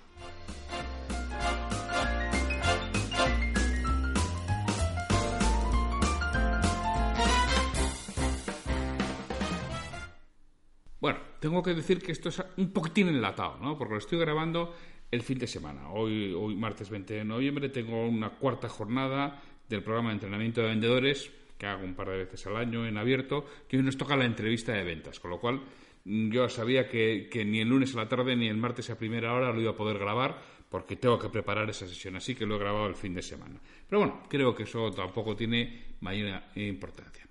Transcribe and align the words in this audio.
Bueno, 10.99 11.19
tengo 11.39 11.63
que 11.63 11.73
decir 11.73 11.99
que 11.99 12.11
esto 12.11 12.29
es 12.29 12.43
un 12.57 12.71
poquitín 12.71 13.07
enlatado, 13.07 13.57
¿no? 13.57 13.75
Porque 13.75 13.93
lo 13.93 13.97
estoy 13.97 14.19
grabando 14.19 14.75
el 15.09 15.23
fin 15.23 15.39
de 15.39 15.47
semana. 15.47 15.89
Hoy, 15.89 16.31
hoy 16.33 16.55
martes 16.55 16.91
20 16.91 17.11
de 17.11 17.25
noviembre, 17.25 17.69
tengo 17.69 18.07
una 18.07 18.29
cuarta 18.29 18.69
jornada 18.69 19.41
del 19.67 19.81
programa 19.81 20.09
de 20.09 20.13
entrenamiento 20.13 20.61
de 20.61 20.67
vendedores 20.67 21.31
que 21.57 21.65
hago 21.65 21.83
un 21.83 21.95
par 21.95 22.09
de 22.09 22.17
veces 22.17 22.45
al 22.47 22.57
año 22.57 22.85
en 22.85 22.97
abierto, 22.97 23.45
que 23.67 23.77
hoy 23.77 23.83
nos 23.83 23.97
toca 23.97 24.15
la 24.15 24.25
entrevista 24.25 24.73
de 24.73 24.83
ventas, 24.83 25.19
con 25.19 25.31
lo 25.31 25.39
cual 25.39 25.61
mm, 26.05 26.31
yo 26.31 26.49
sabía 26.49 26.87
que, 26.87 27.29
ni 27.45 27.61
el 27.61 27.69
lunes 27.69 27.93
a 27.95 27.97
la 27.97 28.09
tarde 28.09 28.35
ni 28.35 28.47
el 28.47 28.57
martes 28.57 28.89
a 28.89 28.97
primera 28.97 29.33
hora 29.33 29.51
lo 29.51 29.61
iba 29.61 29.71
a 29.71 29.75
poder 29.75 29.97
grabar 29.97 30.55
porque 30.69 30.95
tengo 30.95 31.17
que 31.17 31.29
preparar 31.29 31.69
esa 31.69 31.87
sesión, 31.87 32.15
así 32.15 32.35
que 32.35 32.45
lo 32.45 32.55
he 32.55 32.59
grabado 32.59 32.87
el 32.87 32.95
fin 32.95 33.13
de 33.13 33.21
semana. 33.21 33.59
Pero 33.87 33.99
bueno, 33.99 34.23
creo 34.27 34.53
que 34.53 34.63
eso 34.63 34.91
tampoco 34.91 35.35
tiene 35.35 35.95
mayor 36.01 36.41
importancia. 36.55 37.25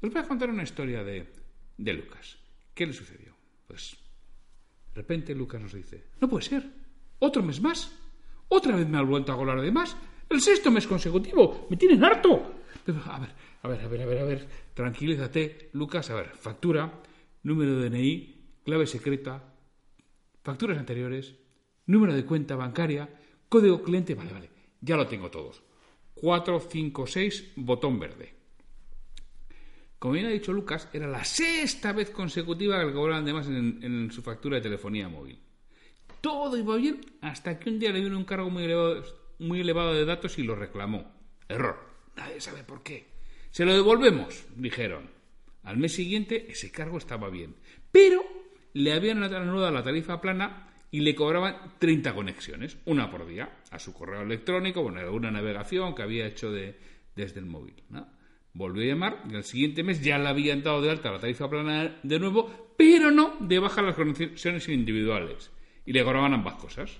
Os 0.00 0.10
voy 0.10 0.22
a 0.22 0.26
contar 0.26 0.50
una 0.50 0.62
historia 0.62 1.04
de, 1.04 1.26
de 1.76 1.92
Lucas. 1.92 2.38
¿Qué 2.74 2.86
le 2.86 2.92
sucedió? 2.92 3.34
Pues 3.66 3.96
de 4.94 5.02
repente 5.02 5.34
Lucas 5.34 5.60
nos 5.60 5.74
dice, 5.74 6.06
no 6.20 6.28
puede 6.28 6.44
ser, 6.44 6.64
otro 7.20 7.42
mes 7.42 7.60
más, 7.60 7.92
otra 8.48 8.74
vez 8.74 8.88
me 8.88 8.98
ha 8.98 9.02
vuelto 9.02 9.32
a 9.32 9.36
colar 9.36 9.60
de 9.60 9.70
más, 9.70 9.96
el 10.28 10.40
sexto 10.40 10.70
mes 10.70 10.86
consecutivo, 10.86 11.66
me 11.70 11.76
tienen 11.76 12.02
harto. 12.02 12.57
A 13.06 13.18
ver, 13.18 13.30
a 13.62 13.68
ver, 13.68 13.80
a 13.80 13.88
ver, 13.88 14.02
a 14.02 14.06
ver, 14.06 14.18
a 14.18 14.24
ver, 14.24 14.48
tranquilízate, 14.74 15.70
Lucas, 15.72 16.10
a 16.10 16.14
ver, 16.14 16.30
factura, 16.36 17.02
número 17.42 17.76
de 17.76 17.90
DNI, 17.90 18.60
clave 18.64 18.86
secreta, 18.86 19.54
facturas 20.42 20.78
anteriores, 20.78 21.34
número 21.86 22.14
de 22.14 22.24
cuenta 22.24 22.56
bancaria, 22.56 23.08
código 23.48 23.82
cliente, 23.82 24.14
vale, 24.14 24.32
vale, 24.32 24.50
ya 24.80 24.96
lo 24.96 25.06
tengo 25.06 25.30
todos. 25.30 25.62
4, 26.14 26.60
5, 26.60 27.06
6, 27.06 27.52
botón 27.56 27.98
verde. 27.98 28.34
Como 29.98 30.14
bien 30.14 30.26
ha 30.26 30.30
dicho 30.30 30.52
Lucas, 30.52 30.88
era 30.92 31.08
la 31.08 31.24
sexta 31.24 31.92
vez 31.92 32.10
consecutiva 32.10 32.78
que 32.78 32.86
le 32.86 32.92
cobraban 32.92 33.24
de 33.24 33.32
más 33.32 33.48
en, 33.48 33.78
en, 33.82 34.10
su 34.12 34.22
factura 34.22 34.56
de 34.56 34.62
telefonía 34.62 35.08
móvil. 35.08 35.38
Todo 36.20 36.56
iba 36.56 36.76
bien 36.76 37.00
hasta 37.20 37.58
que 37.58 37.70
un 37.70 37.78
día 37.78 37.90
le 37.90 38.00
vino 38.00 38.16
un 38.16 38.24
cargo 38.24 38.50
muy 38.50 38.64
elevado, 38.64 39.02
muy 39.38 39.60
elevado 39.60 39.94
de 39.94 40.04
datos 40.04 40.38
y 40.38 40.42
lo 40.44 40.54
reclamó. 40.54 41.12
Error. 41.48 41.87
Nadie 42.18 42.40
sabe 42.40 42.64
por 42.64 42.82
qué. 42.82 43.06
Se 43.52 43.64
lo 43.64 43.72
devolvemos, 43.72 44.44
dijeron. 44.56 45.08
Al 45.62 45.76
mes 45.76 45.92
siguiente 45.92 46.50
ese 46.50 46.72
cargo 46.72 46.98
estaba 46.98 47.30
bien, 47.30 47.54
pero 47.92 48.24
le 48.72 48.92
habían 48.92 49.22
anulado 49.22 49.70
la 49.70 49.84
tarifa 49.84 50.20
plana 50.20 50.68
y 50.90 51.00
le 51.00 51.14
cobraban 51.14 51.74
30 51.78 52.14
conexiones, 52.14 52.76
una 52.86 53.08
por 53.08 53.24
día, 53.24 53.60
a 53.70 53.78
su 53.78 53.94
correo 53.94 54.22
electrónico, 54.22 54.82
bueno, 54.82 54.98
alguna 54.98 55.30
navegación 55.30 55.94
que 55.94 56.02
había 56.02 56.26
hecho 56.26 56.50
de, 56.50 56.76
desde 57.14 57.38
el 57.38 57.46
móvil. 57.46 57.74
Volvió 58.52 58.82
a 58.82 58.86
llamar 58.86 59.22
y 59.30 59.36
al 59.36 59.44
siguiente 59.44 59.84
mes 59.84 60.02
ya 60.02 60.18
le 60.18 60.28
habían 60.28 60.64
dado 60.64 60.82
de 60.82 60.90
alta 60.90 61.12
la 61.12 61.20
tarifa 61.20 61.48
plana 61.48 62.00
de 62.02 62.18
nuevo, 62.18 62.74
pero 62.76 63.12
no 63.12 63.36
de 63.38 63.60
baja 63.60 63.82
las 63.82 63.94
conexiones 63.94 64.68
individuales. 64.68 65.52
Y 65.86 65.92
le 65.92 66.02
cobraban 66.02 66.34
ambas 66.34 66.54
cosas. 66.54 66.98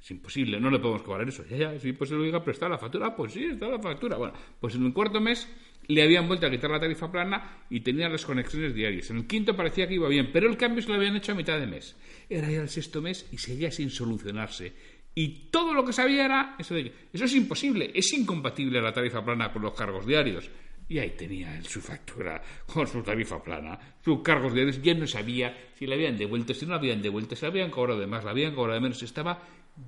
Es 0.00 0.10
imposible, 0.10 0.60
no 0.60 0.70
le 0.70 0.78
podemos 0.78 1.02
cobrar 1.02 1.28
eso. 1.28 1.44
Ya, 1.48 1.56
ya, 1.56 1.74
es 1.74 1.84
imposible. 1.84 2.30
Pero 2.30 2.50
está 2.52 2.68
la 2.68 2.78
factura. 2.78 3.14
pues 3.14 3.32
sí, 3.32 3.44
está 3.44 3.68
la 3.68 3.78
factura. 3.78 4.16
Bueno, 4.16 4.34
pues 4.60 4.74
en 4.74 4.86
el 4.86 4.92
cuarto 4.92 5.20
mes 5.20 5.48
le 5.88 6.02
habían 6.02 6.28
vuelto 6.28 6.46
a 6.46 6.50
quitar 6.50 6.70
la 6.70 6.78
tarifa 6.78 7.10
plana 7.10 7.64
y 7.70 7.80
tenía 7.80 8.08
las 8.08 8.24
conexiones 8.24 8.74
diarias. 8.74 9.10
En 9.10 9.18
el 9.18 9.26
quinto 9.26 9.56
parecía 9.56 9.88
que 9.88 9.94
iba 9.94 10.08
bien, 10.08 10.30
pero 10.32 10.48
el 10.48 10.56
cambio 10.56 10.82
se 10.82 10.88
lo 10.88 10.94
habían 10.94 11.16
hecho 11.16 11.32
a 11.32 11.34
mitad 11.34 11.58
de 11.58 11.66
mes. 11.66 11.96
Era 12.28 12.50
ya 12.50 12.60
el 12.60 12.68
sexto 12.68 13.00
mes 13.00 13.26
y 13.32 13.38
seguía 13.38 13.70
sin 13.70 13.90
solucionarse. 13.90 14.72
Y 15.14 15.48
todo 15.50 15.74
lo 15.74 15.84
que 15.84 15.92
sabía 15.92 16.26
era 16.26 16.56
eso 16.58 16.74
de 16.74 16.84
que 16.84 16.92
eso 17.12 17.24
es 17.24 17.34
imposible, 17.34 17.90
es 17.94 18.12
incompatible 18.12 18.80
la 18.80 18.92
tarifa 18.92 19.24
plana 19.24 19.50
con 19.50 19.62
los 19.62 19.74
cargos 19.74 20.06
diarios. 20.06 20.48
Y 20.90 20.98
ahí 20.98 21.10
tenía 21.10 21.62
su 21.64 21.80
factura 21.80 22.40
con 22.66 22.86
su 22.86 23.02
tarifa 23.02 23.42
plana, 23.42 23.78
sus 24.02 24.22
cargos 24.22 24.54
diarios. 24.54 24.80
Ya 24.80 24.94
no 24.94 25.06
sabía 25.06 25.72
si 25.74 25.86
le 25.86 25.94
habían 25.94 26.16
devuelto, 26.16 26.54
si 26.54 26.66
no 26.66 26.72
le 26.72 26.78
habían 26.78 27.02
devuelto, 27.02 27.34
si 27.34 27.42
le 27.42 27.48
habían 27.48 27.70
cobrado 27.70 27.98
de 28.00 28.06
más, 28.06 28.24
le 28.24 28.30
habían 28.30 28.54
cobrado 28.54 28.74
de 28.74 28.80
menos. 28.80 29.02
Estaba 29.02 29.42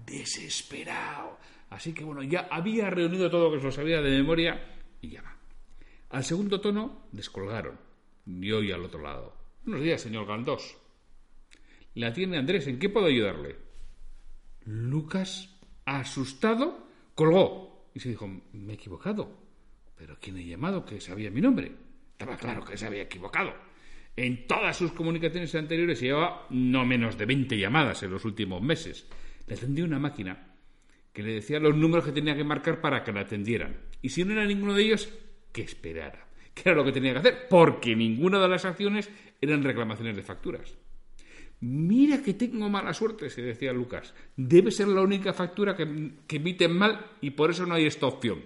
desesperado. 0.07 1.39
Así 1.71 1.93
que 1.93 2.05
bueno, 2.05 2.23
ya 2.23 2.49
había 2.51 2.91
reunido 2.91 3.31
todo 3.31 3.49
lo 3.49 3.53
que 3.53 3.61
se 3.61 3.67
lo 3.67 3.73
sabía 3.73 4.01
de 4.01 4.11
memoria 4.11 4.79
y 5.01 5.11
llama. 5.11 5.37
Al 6.11 6.25
segundo 6.25 6.61
tono 6.61 7.07
descolgaron. 7.13 7.79
Y 8.27 8.51
hoy 8.53 8.73
al 8.73 8.85
otro 8.85 9.01
lado. 9.01 9.35
Buenos 9.65 9.83
días, 9.83 10.01
señor 10.01 10.27
Galdós. 10.27 10.77
Le 11.95 12.07
atiende 12.07 12.39
Andrés. 12.39 12.67
¿En 12.67 12.79
qué 12.79 12.89
puedo 12.89 13.07
ayudarle? 13.07 13.57
Lucas, 14.65 15.57
asustado, 15.85 16.87
colgó 17.15 17.91
y 17.95 18.01
se 18.01 18.11
dijo, 18.11 18.29
me 18.53 18.73
he 18.73 18.77
equivocado. 18.77 19.39
¿Pero 19.97 20.17
quién 20.21 20.37
ha 20.37 20.43
llamado 20.43 20.85
que 20.85 21.01
sabía 21.01 21.31
mi 21.31 21.41
nombre? 21.41 21.73
Estaba 22.13 22.37
claro 22.37 22.65
que 22.65 22.77
se 22.77 22.87
había 22.87 23.03
equivocado. 23.03 23.55
En 24.17 24.47
todas 24.47 24.77
sus 24.77 24.93
comunicaciones 24.93 25.55
anteriores 25.55 26.01
llevaba 26.01 26.47
no 26.51 26.85
menos 26.85 27.17
de 27.17 27.27
20 27.27 27.57
llamadas 27.59 28.03
en 28.03 28.11
los 28.11 28.25
últimos 28.25 28.61
meses. 28.61 29.07
Le 29.51 29.57
atendió 29.57 29.85
una 29.85 29.99
máquina 29.99 30.47
que 31.13 31.25
le 31.25 31.33
decía 31.33 31.59
los 31.59 31.75
números 31.75 32.05
que 32.05 32.13
tenía 32.13 32.37
que 32.37 32.45
marcar 32.45 32.81
para 32.81 33.03
que 33.03 33.11
la 33.11 33.23
atendieran. 33.23 33.79
Y 34.01 34.11
si 34.11 34.25
no 34.25 34.33
era 34.33 34.47
ninguno 34.47 34.75
de 34.75 34.85
ellos, 34.85 35.13
que 35.53 35.63
esperara. 35.63 36.29
¿Qué 36.55 36.69
era 36.69 36.77
lo 36.77 36.85
que 36.85 36.93
tenía 36.93 37.15
que 37.15 37.19
hacer? 37.19 37.49
Porque 37.49 37.97
ninguna 37.97 38.39
de 38.39 38.49
las 38.49 38.65
acciones 38.65 39.11
eran 39.41 39.65
reclamaciones 39.65 40.15
de 40.15 40.23
facturas. 40.23 40.79
Mira 41.63 42.23
que 42.23 42.35
tengo 42.35 42.69
mala 42.69 42.95
suerte, 42.95 43.29
se 43.29 43.43
decía 43.43 43.73
Lucas. 43.73 44.15
Debe 44.37 44.71
ser 44.71 44.87
la 44.87 45.01
única 45.01 45.33
factura 45.33 45.75
que, 45.75 46.13
que 46.29 46.37
emiten 46.37 46.79
mal 46.79 47.17
y 47.21 47.31
por 47.31 47.51
eso 47.51 47.67
no 47.67 47.75
hay 47.75 47.87
esta 47.87 48.07
opción. 48.07 48.45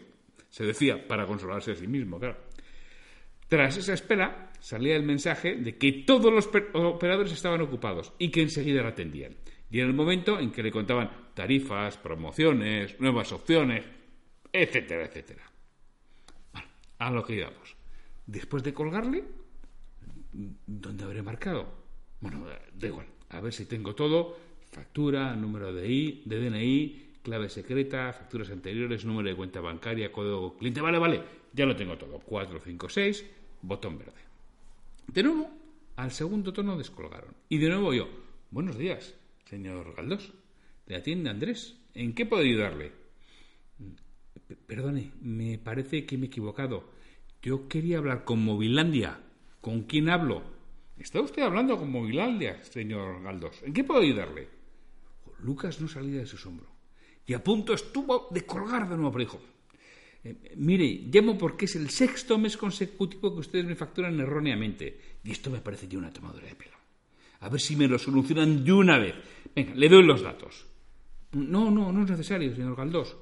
Se 0.49 0.65
decía, 0.65 1.07
para 1.07 1.27
consolarse 1.27 1.73
a 1.73 1.77
sí 1.77 1.87
mismo, 1.87 2.19
claro. 2.19 2.39
Tras 3.47 3.77
esa 3.77 3.93
espera, 3.93 4.53
salía 4.59 4.97
el 4.97 5.03
mensaje 5.03 5.57
de 5.57 5.77
que 5.77 5.93
todos 6.07 6.33
los 6.33 6.49
operadores 6.73 7.33
estaban 7.33 7.61
ocupados 7.61 8.15
y 8.19 8.31
que 8.31 8.41
enseguida 8.41 8.83
la 8.83 8.89
atendían. 8.89 9.37
Y 9.75 9.81
en 9.81 9.89
el 9.89 9.93
momento 9.93 10.39
en 10.39 10.53
que 10.53 10.63
le 10.63 10.71
contaban 10.71 11.11
tarifas, 11.35 11.97
promociones, 11.97 13.01
nuevas 13.01 13.33
opciones, 13.33 13.85
etcétera, 14.53 15.07
etcétera. 15.07 15.51
Bueno, 16.53 16.69
a 16.97 17.11
lo 17.11 17.25
que 17.25 17.35
íbamos. 17.35 17.75
Después 18.25 18.63
de 18.63 18.73
colgarle, 18.73 19.25
¿dónde 20.33 21.03
habré 21.03 21.23
marcado? 21.23 21.67
Bueno, 22.21 22.47
da 22.73 22.87
igual. 22.87 23.07
A 23.31 23.41
ver 23.41 23.53
si 23.53 23.67
tengo 23.67 23.97
todo. 23.97 24.39
Factura, 24.71 25.35
número 25.35 25.73
de, 25.73 25.89
I, 25.89 26.23
de 26.25 26.39
DNI, 26.39 27.15
clave 27.25 27.49
secreta, 27.49 28.13
facturas 28.13 28.51
anteriores, 28.51 29.05
número 29.05 29.29
de 29.29 29.35
cuenta 29.35 29.61
bancaria, 29.61 30.13
código 30.13 30.57
cliente. 30.57 30.83
Vale, 30.83 31.01
vale. 31.01 31.21
Ya 31.53 31.67
lo 31.67 31.75
tengo 31.75 31.99
todo. 31.99 32.21
4, 32.21 32.61
5, 32.61 32.89
6, 32.89 33.27
botón 33.63 33.99
verde. 33.99 34.23
De 35.09 35.25
nuevo, 35.25 35.51
al 35.97 36.13
segundo 36.13 36.53
tono 36.53 36.79
descolgaron. 36.79 37.35
Y 37.49 37.59
de 37.59 37.71
nuevo 37.71 37.93
yo. 37.93 38.09
Buenos 38.53 38.79
días, 38.79 39.17
señor 39.55 39.95
Galdós. 39.95 40.33
Le 40.87 40.97
atiende 40.97 41.31
Andrés. 41.31 41.79
¿En 41.95 42.15
qué 42.15 42.27
puedo 42.27 42.43
ayudarle? 42.43 42.91
Perdone, 44.67 45.13
me 45.23 45.59
parece 45.59 46.05
que 46.05 46.19
me 46.19 46.27
he 46.27 46.33
equivocado. 46.33 46.91
Yo 47.41 47.69
quería 47.69 47.99
hablar 47.99 48.25
con 48.25 48.45
Movilandia. 48.45 49.21
¿Con 49.61 49.85
quién 49.85 50.09
hablo? 50.09 50.43
Está 50.99 51.21
usted 51.21 51.43
hablando 51.43 51.79
con 51.79 51.91
Movilandia, 51.91 52.63
señor 52.65 53.23
Galdós. 53.23 53.63
¿En 53.63 53.73
qué 53.73 53.85
puedo 53.85 54.01
ayudarle? 54.01 54.49
Lucas 55.41 55.81
no 55.81 55.89
salía 55.89 56.21
de 56.21 56.27
su 56.27 56.37
asombro. 56.37 56.67
Y 57.27 57.33
a 57.35 57.43
punto 57.43 57.73
estuvo 57.75 58.29
de 58.31 58.45
colgar 58.45 58.89
de 58.89 58.97
nuevo, 58.97 59.13
pero 59.13 59.25
dijo, 59.25 59.41
eh, 60.25 60.55
mire, 60.57 61.07
llamo 61.11 61.39
porque 61.39 61.65
es 61.67 61.77
el 61.77 61.91
sexto 61.91 62.39
mes 62.39 62.57
consecutivo 62.57 63.33
que 63.33 63.41
ustedes 63.41 63.65
me 63.65 63.77
facturan 63.77 64.19
erróneamente. 64.21 64.99
Y 65.23 65.31
esto 65.31 65.51
me 65.51 65.61
parece 65.61 65.89
ya 65.89 65.99
una 65.99 66.13
tomadura 66.13 66.47
de 66.49 66.55
pelo. 66.55 66.77
A 67.41 67.49
ver 67.51 67.61
si 67.61 67.77
me 67.77 67.89
lo 67.89 67.99
solucionan 67.99 68.65
de 68.65 68.73
una 68.73 68.99
vez. 68.99 69.15
Venga, 69.55 69.75
le 69.75 69.89
doy 69.89 70.05
los 70.05 70.23
datos. 70.23 70.67
No, 71.33 71.71
no, 71.71 71.93
no 71.93 72.05
es 72.05 72.11
necesario, 72.11 72.55
señor 72.55 72.77
Galdós. 72.77 73.17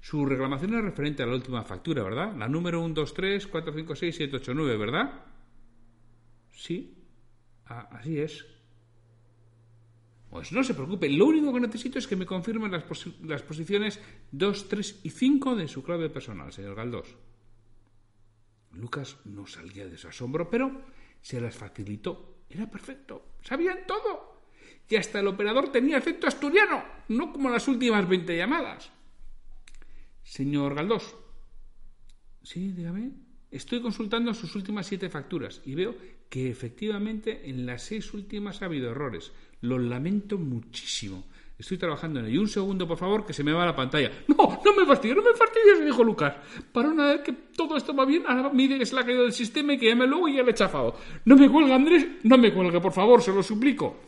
Su 0.00 0.24
reclamación 0.26 0.74
es 0.74 0.82
referente 0.82 1.22
a 1.22 1.26
la 1.26 1.34
última 1.34 1.62
factura, 1.62 2.02
¿verdad? 2.02 2.34
La 2.36 2.48
número 2.48 2.84
123456789, 2.88 4.78
¿verdad? 4.78 5.24
Sí, 6.50 6.98
así 7.64 8.18
es. 8.18 8.44
Pues 10.28 10.50
no 10.50 10.64
se 10.64 10.74
preocupe, 10.74 11.08
lo 11.10 11.26
único 11.26 11.52
que 11.52 11.60
necesito 11.60 11.98
es 11.98 12.06
que 12.06 12.16
me 12.16 12.26
confirmen 12.26 12.72
las, 12.72 12.84
las 13.22 13.42
posiciones 13.42 14.00
2, 14.32 14.68
3 14.68 15.00
y 15.04 15.10
5 15.10 15.56
de 15.56 15.68
su 15.68 15.82
clave 15.82 16.08
personal, 16.08 16.52
señor 16.52 16.74
Galdós. 16.74 17.14
Lucas 18.72 19.18
no 19.26 19.46
salía 19.46 19.86
de 19.86 19.98
su 19.98 20.08
asombro, 20.08 20.48
pero 20.48 20.82
se 21.20 21.40
las 21.40 21.54
facilitó. 21.54 22.44
Era 22.48 22.70
perfecto, 22.70 23.36
sabían 23.42 23.86
todo. 23.86 24.31
Y 24.88 24.96
hasta 24.96 25.20
el 25.20 25.26
operador 25.26 25.72
tenía 25.72 25.96
efecto 25.96 26.26
asturiano, 26.26 26.84
no 27.08 27.32
como 27.32 27.48
las 27.48 27.66
últimas 27.66 28.06
20 28.06 28.36
llamadas. 28.36 28.90
Señor 30.22 30.74
Galdós. 30.74 31.16
Sí, 32.42 32.72
dígame. 32.72 33.10
Estoy 33.50 33.82
consultando 33.82 34.32
sus 34.34 34.54
últimas 34.54 34.86
siete 34.86 35.08
facturas 35.08 35.60
y 35.64 35.74
veo 35.74 35.94
que 36.28 36.50
efectivamente 36.50 37.48
en 37.50 37.66
las 37.66 37.82
seis 37.82 38.14
últimas 38.14 38.62
ha 38.62 38.64
habido 38.64 38.90
errores. 38.90 39.32
Lo 39.60 39.78
lamento 39.78 40.38
muchísimo. 40.38 41.24
Estoy 41.58 41.78
trabajando 41.78 42.20
en 42.20 42.26
ello. 42.26 42.40
Un 42.40 42.48
segundo, 42.48 42.88
por 42.88 42.98
favor, 42.98 43.24
que 43.24 43.32
se 43.32 43.44
me 43.44 43.52
va 43.52 43.66
la 43.66 43.76
pantalla. 43.76 44.10
No, 44.26 44.60
no 44.64 44.74
me 44.74 44.86
fastidies, 44.86 45.16
no 45.16 45.22
me 45.22 45.36
fastidies, 45.36 45.84
dijo 45.84 46.02
Lucas. 46.02 46.34
Para 46.72 46.88
una 46.88 47.12
vez 47.12 47.20
que 47.20 47.32
todo 47.32 47.76
esto 47.76 47.94
va 47.94 48.04
bien, 48.04 48.24
ahora 48.26 48.50
mire 48.50 48.78
que 48.78 48.86
se 48.86 48.94
le 48.94 49.02
ha 49.02 49.04
caído 49.04 49.22
del 49.22 49.32
sistema 49.32 49.74
y 49.74 49.78
que 49.78 49.88
llame 49.88 50.06
luego 50.06 50.28
y 50.28 50.36
ya 50.36 50.42
le 50.42 50.50
he 50.50 50.54
chafado. 50.54 50.96
No 51.24 51.36
me 51.36 51.48
cuelga, 51.48 51.74
Andrés, 51.74 52.06
no 52.24 52.38
me 52.38 52.52
cuelgue, 52.52 52.80
por 52.80 52.92
favor, 52.92 53.22
se 53.22 53.32
lo 53.32 53.42
suplico. 53.42 54.00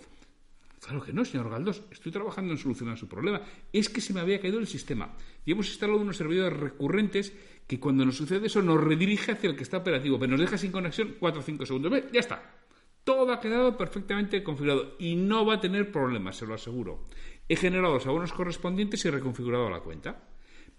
Claro 0.84 1.02
que 1.02 1.14
no, 1.14 1.24
señor 1.24 1.48
Galdós. 1.48 1.82
Estoy 1.90 2.12
trabajando 2.12 2.52
en 2.52 2.58
solucionar 2.58 2.98
su 2.98 3.08
problema. 3.08 3.40
Es 3.72 3.88
que 3.88 4.02
se 4.02 4.12
me 4.12 4.20
había 4.20 4.38
caído 4.38 4.58
el 4.58 4.66
sistema. 4.66 5.16
Y 5.46 5.52
hemos 5.52 5.68
instalado 5.68 5.98
unos 5.98 6.18
servidores 6.18 6.52
recurrentes 6.60 7.32
que 7.66 7.80
cuando 7.80 8.04
nos 8.04 8.18
sucede 8.18 8.48
eso 8.48 8.60
nos 8.60 8.84
redirige 8.84 9.32
hacia 9.32 9.48
el 9.48 9.56
que 9.56 9.62
está 9.62 9.78
operativo, 9.78 10.18
pero 10.18 10.32
nos 10.32 10.40
deja 10.40 10.58
sin 10.58 10.72
conexión 10.72 11.16
4 11.18 11.40
o 11.40 11.42
5 11.42 11.64
segundos. 11.64 11.90
¿Ve? 11.90 12.04
Ya 12.12 12.20
está. 12.20 12.64
Todo 13.02 13.32
ha 13.32 13.40
quedado 13.40 13.78
perfectamente 13.78 14.42
configurado 14.42 14.96
y 14.98 15.16
no 15.16 15.46
va 15.46 15.54
a 15.54 15.60
tener 15.60 15.90
problemas, 15.90 16.36
se 16.36 16.46
lo 16.46 16.54
aseguro. 16.54 17.04
He 17.48 17.56
generado 17.56 17.94
los 17.94 18.06
abonos 18.06 18.34
correspondientes 18.34 19.04
y 19.06 19.10
reconfigurado 19.10 19.70
la 19.70 19.80
cuenta. 19.80 20.28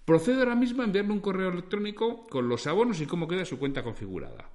Procedo 0.06 0.40
ahora 0.40 0.56
mismo 0.56 0.84
a 0.84 0.86
enviarle 0.86 1.14
un 1.14 1.20
correo 1.20 1.50
electrónico 1.50 2.28
con 2.28 2.48
los 2.48 2.68
abonos 2.68 3.02
y 3.02 3.08
cómo 3.08 3.28
queda 3.28 3.44
su 3.44 3.58
cuenta 3.58 3.84
configurada. 3.84 4.52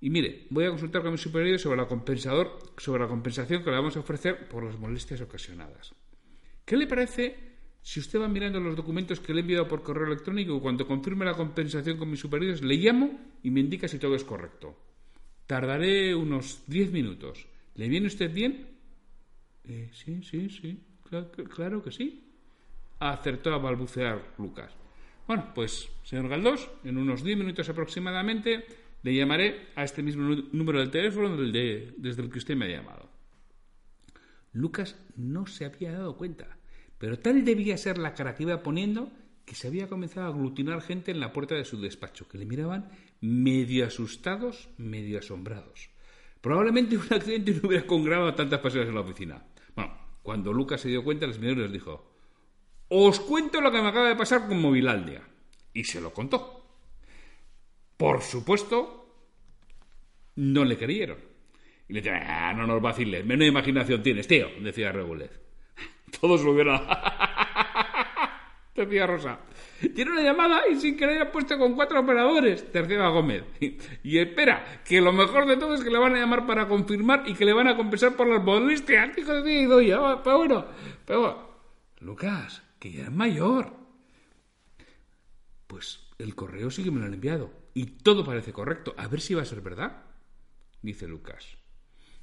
Y 0.00 0.10
mire, 0.10 0.46
voy 0.50 0.64
a 0.64 0.70
consultar 0.70 1.02
con 1.02 1.12
mi 1.12 1.18
superior 1.18 1.58
sobre 1.58 1.78
la, 1.78 1.86
compensador, 1.86 2.58
sobre 2.76 3.02
la 3.02 3.08
compensación 3.08 3.62
que 3.62 3.70
le 3.70 3.76
vamos 3.76 3.96
a 3.96 4.00
ofrecer 4.00 4.48
por 4.48 4.64
las 4.64 4.78
molestias 4.78 5.20
ocasionadas. 5.20 5.94
¿Qué 6.64 6.76
le 6.76 6.86
parece 6.86 7.36
si 7.80 8.00
usted 8.00 8.20
va 8.20 8.28
mirando 8.28 8.60
los 8.60 8.76
documentos 8.76 9.20
que 9.20 9.32
le 9.32 9.40
he 9.40 9.42
enviado 9.42 9.68
por 9.68 9.82
correo 9.82 10.06
electrónico 10.06 10.60
cuando 10.60 10.86
confirme 10.86 11.24
la 11.24 11.34
compensación 11.34 11.96
con 11.96 12.10
mis 12.10 12.20
superiores 12.20 12.62
le 12.62 12.76
llamo 12.76 13.18
y 13.42 13.50
me 13.50 13.60
indica 13.60 13.88
si 13.88 13.98
todo 13.98 14.14
es 14.14 14.24
correcto? 14.24 14.76
Tardaré 15.46 16.14
unos 16.14 16.64
10 16.66 16.92
minutos. 16.92 17.46
¿Le 17.76 17.88
viene 17.88 18.08
usted 18.08 18.32
bien? 18.32 18.66
Eh, 19.64 19.90
sí, 19.92 20.22
sí, 20.22 20.50
sí, 20.50 20.80
claro, 21.08 21.30
claro 21.30 21.82
que 21.82 21.92
sí. 21.92 22.32
Acertó 22.98 23.54
a 23.54 23.58
balbucear 23.58 24.34
Lucas. 24.38 24.72
Bueno, 25.26 25.52
pues, 25.54 25.88
señor 26.04 26.28
Galdós, 26.28 26.68
en 26.84 26.98
unos 26.98 27.22
10 27.22 27.38
minutos 27.38 27.68
aproximadamente 27.68 28.64
le 29.06 29.14
llamaré 29.14 29.68
a 29.76 29.84
este 29.84 30.02
mismo 30.02 30.34
número 30.50 30.80
del 30.80 30.90
teléfono 30.90 31.36
desde 31.36 32.22
el 32.22 32.28
que 32.28 32.38
usted 32.38 32.56
me 32.56 32.64
ha 32.64 32.76
llamado. 32.76 33.08
Lucas 34.52 34.96
no 35.14 35.46
se 35.46 35.64
había 35.64 35.92
dado 35.92 36.16
cuenta, 36.16 36.58
pero 36.98 37.16
tal 37.16 37.44
debía 37.44 37.78
ser 37.78 37.98
la 37.98 38.14
cara 38.14 38.34
que 38.34 38.42
iba 38.42 38.64
poniendo 38.64 39.12
que 39.44 39.54
se 39.54 39.68
había 39.68 39.86
comenzado 39.86 40.26
a 40.26 40.30
aglutinar 40.30 40.82
gente 40.82 41.12
en 41.12 41.20
la 41.20 41.32
puerta 41.32 41.54
de 41.54 41.64
su 41.64 41.80
despacho, 41.80 42.26
que 42.26 42.36
le 42.36 42.46
miraban 42.46 42.90
medio 43.20 43.86
asustados, 43.86 44.70
medio 44.76 45.20
asombrados. 45.20 45.88
Probablemente 46.40 46.96
un 46.96 47.06
accidente 47.08 47.52
no 47.52 47.68
hubiera 47.68 47.86
congrado 47.86 48.26
a 48.26 48.34
tantas 48.34 48.58
personas 48.58 48.88
en 48.88 48.94
la 48.96 49.02
oficina. 49.02 49.46
Bueno, 49.76 49.96
cuando 50.24 50.52
Lucas 50.52 50.80
se 50.80 50.88
dio 50.88 51.04
cuenta, 51.04 51.26
el 51.26 51.34
señor 51.34 51.58
les 51.58 51.70
dijo, 51.70 52.12
os 52.88 53.20
cuento 53.20 53.60
lo 53.60 53.70
que 53.70 53.80
me 53.80 53.86
acaba 53.86 54.08
de 54.08 54.16
pasar 54.16 54.48
con 54.48 54.60
Movilaldia. 54.60 55.22
Y 55.72 55.84
se 55.84 56.00
lo 56.00 56.12
contó. 56.12 56.56
Por 57.96 58.20
supuesto, 58.20 59.05
no 60.36 60.64
le 60.64 60.76
creyeron. 60.76 61.18
Y 61.88 61.92
le 61.92 62.00
decían, 62.00 62.22
ah, 62.26 62.52
no 62.52 62.66
nos 62.66 62.80
vaciles, 62.80 63.24
menos 63.24 63.46
imaginación 63.46 64.02
tienes, 64.02 64.26
tío, 64.26 64.48
decía 64.60 64.92
Regulez. 64.92 65.40
Todos 66.20 66.42
lo 66.42 66.52
hubieran... 66.52 66.80
decía 68.74 69.06
Rosa. 69.06 69.38
Tiene 69.94 70.12
una 70.12 70.22
llamada 70.22 70.62
y 70.70 70.76
sin 70.76 70.96
que 70.96 71.06
le 71.06 71.14
haya 71.14 71.32
puesto 71.32 71.58
con 71.58 71.74
cuatro 71.74 72.00
operadores, 72.00 72.70
tercera 72.70 73.08
Gómez. 73.08 73.44
Y, 74.02 74.18
espera, 74.18 74.82
que 74.84 75.00
lo 75.00 75.12
mejor 75.12 75.46
de 75.46 75.56
todo 75.56 75.74
es 75.74 75.82
que 75.82 75.90
le 75.90 75.98
van 75.98 76.14
a 76.14 76.20
llamar 76.20 76.46
para 76.46 76.68
confirmar 76.68 77.24
y 77.26 77.34
que 77.34 77.44
le 77.44 77.52
van 77.52 77.68
a 77.68 77.76
compensar 77.76 78.14
por 78.14 78.26
las 78.26 78.42
molestias. 78.42 79.16
Hijo 79.18 79.32
de 79.32 80.20
pero 80.22 80.38
bueno, 80.38 80.66
pero... 81.04 81.46
Lucas, 82.00 82.62
que 82.78 82.92
ya 82.92 83.04
es 83.04 83.12
mayor. 83.12 83.72
Pues 85.66 86.06
el 86.18 86.34
correo 86.34 86.70
sí 86.70 86.84
que 86.84 86.90
me 86.90 87.00
lo 87.00 87.06
han 87.06 87.14
enviado. 87.14 87.50
Y 87.74 87.86
todo 87.86 88.24
parece 88.24 88.52
correcto. 88.52 88.94
A 88.96 89.08
ver 89.08 89.20
si 89.20 89.34
va 89.34 89.42
a 89.42 89.46
ser 89.46 89.60
verdad. 89.60 90.05
Dice 90.86 91.08
Lucas. 91.08 91.44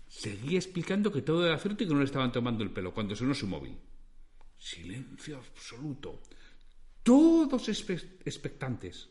Seguía 0.07 0.57
explicando 0.57 1.11
que 1.11 1.21
todo 1.21 1.45
era 1.45 1.57
cierto 1.57 1.83
y 1.83 1.87
que 1.87 1.93
no 1.93 1.99
le 1.99 2.05
estaban 2.05 2.31
tomando 2.31 2.63
el 2.63 2.71
pelo 2.71 2.93
cuando 2.93 3.13
sonó 3.13 3.33
su 3.33 3.45
móvil. 3.45 3.77
Silencio 4.57 5.35
absoluto. 5.37 6.21
Todos 7.03 7.67
expectantes. 7.67 9.09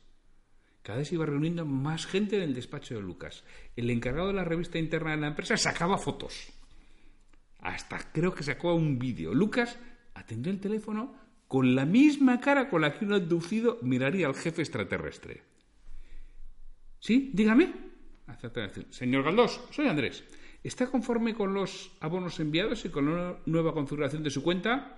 Cada 0.80 1.00
vez 1.00 1.12
iba 1.12 1.26
reuniendo 1.26 1.66
más 1.66 2.06
gente 2.06 2.36
en 2.36 2.44
el 2.44 2.54
despacho 2.54 2.94
de 2.94 3.02
Lucas. 3.02 3.44
El 3.76 3.90
encargado 3.90 4.28
de 4.28 4.32
la 4.32 4.44
revista 4.44 4.78
interna 4.78 5.10
de 5.10 5.18
la 5.18 5.28
empresa 5.28 5.58
sacaba 5.58 5.98
fotos. 5.98 6.48
Hasta 7.58 8.10
creo 8.10 8.34
que 8.34 8.44
sacó 8.44 8.74
un 8.74 8.98
vídeo. 8.98 9.34
Lucas 9.34 9.78
atendió 10.14 10.50
el 10.50 10.60
teléfono 10.60 11.14
con 11.46 11.74
la 11.74 11.84
misma 11.84 12.40
cara 12.40 12.70
con 12.70 12.80
la 12.80 12.98
que 12.98 13.04
un 13.04 13.12
abducido 13.12 13.78
miraría 13.82 14.28
al 14.28 14.34
jefe 14.34 14.62
extraterrestre. 14.62 15.42
¿Sí? 17.00 17.30
Dígame. 17.34 17.91
Señor 18.90 19.24
Galdós, 19.24 19.60
soy 19.70 19.86
Andrés. 19.86 20.24
¿Está 20.62 20.86
conforme 20.86 21.34
con 21.34 21.54
los 21.54 21.90
abonos 22.00 22.38
enviados 22.38 22.84
y 22.84 22.90
con 22.90 23.12
la 23.12 23.36
nueva 23.46 23.72
configuración 23.72 24.22
de 24.22 24.30
su 24.30 24.42
cuenta? 24.42 24.96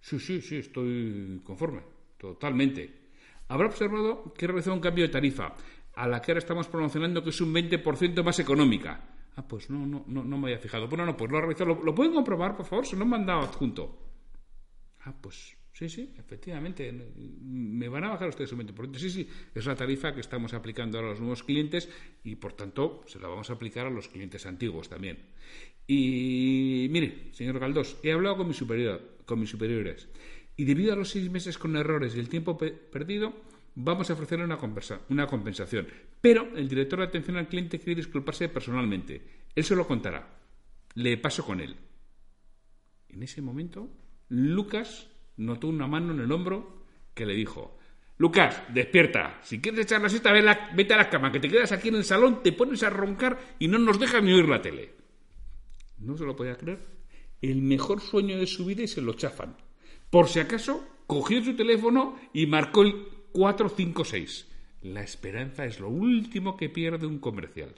Sí, 0.00 0.18
sí, 0.18 0.40
sí, 0.40 0.56
estoy 0.56 1.40
conforme. 1.44 1.82
Totalmente. 2.16 3.10
Habrá 3.48 3.66
observado 3.68 4.34
que 4.34 4.44
he 4.44 4.48
realizado 4.48 4.74
un 4.74 4.80
cambio 4.80 5.04
de 5.04 5.12
tarifa, 5.12 5.54
a 5.94 6.06
la 6.08 6.20
que 6.20 6.32
ahora 6.32 6.40
estamos 6.40 6.68
promocionando 6.68 7.22
que 7.22 7.30
es 7.30 7.40
un 7.40 7.54
20% 7.54 8.22
más 8.22 8.38
económica. 8.40 9.00
Ah, 9.36 9.46
pues 9.46 9.70
no, 9.70 9.86
no, 9.86 10.04
no, 10.06 10.24
no 10.24 10.36
me 10.36 10.48
había 10.48 10.58
fijado. 10.58 10.88
Bueno, 10.88 11.06
no, 11.06 11.16
pues 11.16 11.30
lo 11.30 11.38
he 11.38 11.42
revisado. 11.42 11.80
¿Lo, 11.82 11.94
pueden 11.94 12.12
comprobar, 12.12 12.56
por 12.56 12.66
favor? 12.66 12.84
Se 12.84 12.96
lo 12.96 13.04
han 13.04 13.10
mandado 13.10 13.40
adjunto. 13.40 13.96
Ah, 15.04 15.14
pues 15.20 15.56
sí, 15.78 15.88
sí, 15.88 16.12
efectivamente. 16.18 16.92
Me 16.92 17.88
van 17.88 18.04
a 18.04 18.10
bajar 18.10 18.28
ustedes 18.30 18.52
un 18.52 18.66
20%. 18.66 18.96
Sí, 18.96 19.10
sí, 19.10 19.28
es 19.54 19.66
la 19.66 19.76
tarifa 19.76 20.12
que 20.12 20.20
estamos 20.20 20.54
aplicando 20.54 20.98
a 20.98 21.02
los 21.02 21.20
nuevos 21.20 21.44
clientes 21.44 21.88
y, 22.24 22.34
por 22.36 22.54
tanto, 22.54 23.04
se 23.06 23.20
la 23.20 23.28
vamos 23.28 23.50
a 23.50 23.52
aplicar 23.52 23.86
a 23.86 23.90
los 23.90 24.08
clientes 24.08 24.44
antiguos 24.46 24.88
también. 24.88 25.18
Y 25.86 26.88
mire, 26.90 27.28
señor 27.32 27.58
Galdós, 27.58 27.96
he 28.02 28.12
hablado 28.12 28.36
con, 28.36 28.48
mis 28.48 28.56
superiores 29.50 30.08
y 30.56 30.64
debido 30.64 30.92
a 30.92 30.96
los 30.96 31.10
seis 31.10 31.30
meses 31.30 31.56
con 31.56 31.76
errores 31.76 32.16
y 32.16 32.18
el 32.18 32.28
tiempo 32.28 32.58
perdido, 32.58 33.32
vamos 33.74 34.10
a 34.10 34.14
ofrecerle 34.14 34.44
una 34.44 35.26
compensación. 35.26 35.86
Pero 36.20 36.48
el 36.56 36.68
director 36.68 36.98
de 36.98 37.06
atención 37.06 37.36
al 37.36 37.48
cliente 37.48 37.78
quiere 37.78 37.94
disculparse 37.94 38.48
personalmente. 38.48 39.22
Él 39.54 39.64
se 39.64 39.76
lo 39.76 39.86
contará. 39.86 40.28
Le 40.94 41.16
paso 41.16 41.44
con 41.44 41.60
él. 41.60 41.76
En 43.08 43.22
ese 43.22 43.40
momento, 43.40 43.88
Lucas 44.28 45.08
notó 45.38 45.68
una 45.68 45.86
mano 45.86 46.12
en 46.12 46.20
el 46.20 46.30
hombro 46.30 46.84
que 47.14 47.26
le 47.26 47.34
dijo, 47.34 47.78
Lucas, 48.18 48.62
despierta. 48.74 49.38
Si 49.42 49.60
quieres 49.60 49.82
echar 49.82 50.02
la 50.02 50.08
siesta, 50.08 50.32
vete 50.74 50.94
a 50.94 50.96
la 50.96 51.08
cama, 51.08 51.32
que 51.32 51.40
te 51.40 51.48
quedas 51.48 51.72
aquí 51.72 51.88
en 51.88 51.96
el 51.96 52.04
salón, 52.04 52.42
te 52.42 52.52
pones 52.52 52.82
a 52.82 52.90
roncar 52.90 53.38
y 53.58 53.68
no 53.68 53.78
nos 53.78 53.98
dejas 53.98 54.22
ni 54.22 54.32
oír 54.32 54.48
la 54.48 54.60
tele. 54.60 54.92
No 55.98 56.16
se 56.16 56.24
lo 56.24 56.36
podía 56.36 56.56
creer. 56.56 56.84
El 57.40 57.62
mejor 57.62 58.00
sueño 58.00 58.36
de 58.36 58.46
su 58.46 58.66
vida 58.66 58.82
y 58.82 58.88
se 58.88 59.00
lo 59.00 59.14
chafan. 59.14 59.56
Por 60.10 60.28
si 60.28 60.40
acaso, 60.40 60.84
cogió 61.06 61.42
su 61.42 61.54
teléfono 61.54 62.18
y 62.32 62.46
marcó 62.46 62.82
el 62.82 63.06
456. 63.32 64.48
La 64.82 65.02
esperanza 65.02 65.64
es 65.64 65.78
lo 65.78 65.88
último 65.88 66.56
que 66.56 66.68
pierde 66.68 67.06
un 67.06 67.18
comercial. 67.18 67.74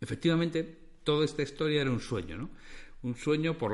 Efectivamente, 0.00 0.62
toda 1.02 1.24
esta 1.24 1.42
historia 1.42 1.80
era 1.80 1.90
un 1.90 2.00
sueño, 2.00 2.36
¿no? 2.36 2.50
Un 3.02 3.16
sueño 3.16 3.58
por 3.58 3.72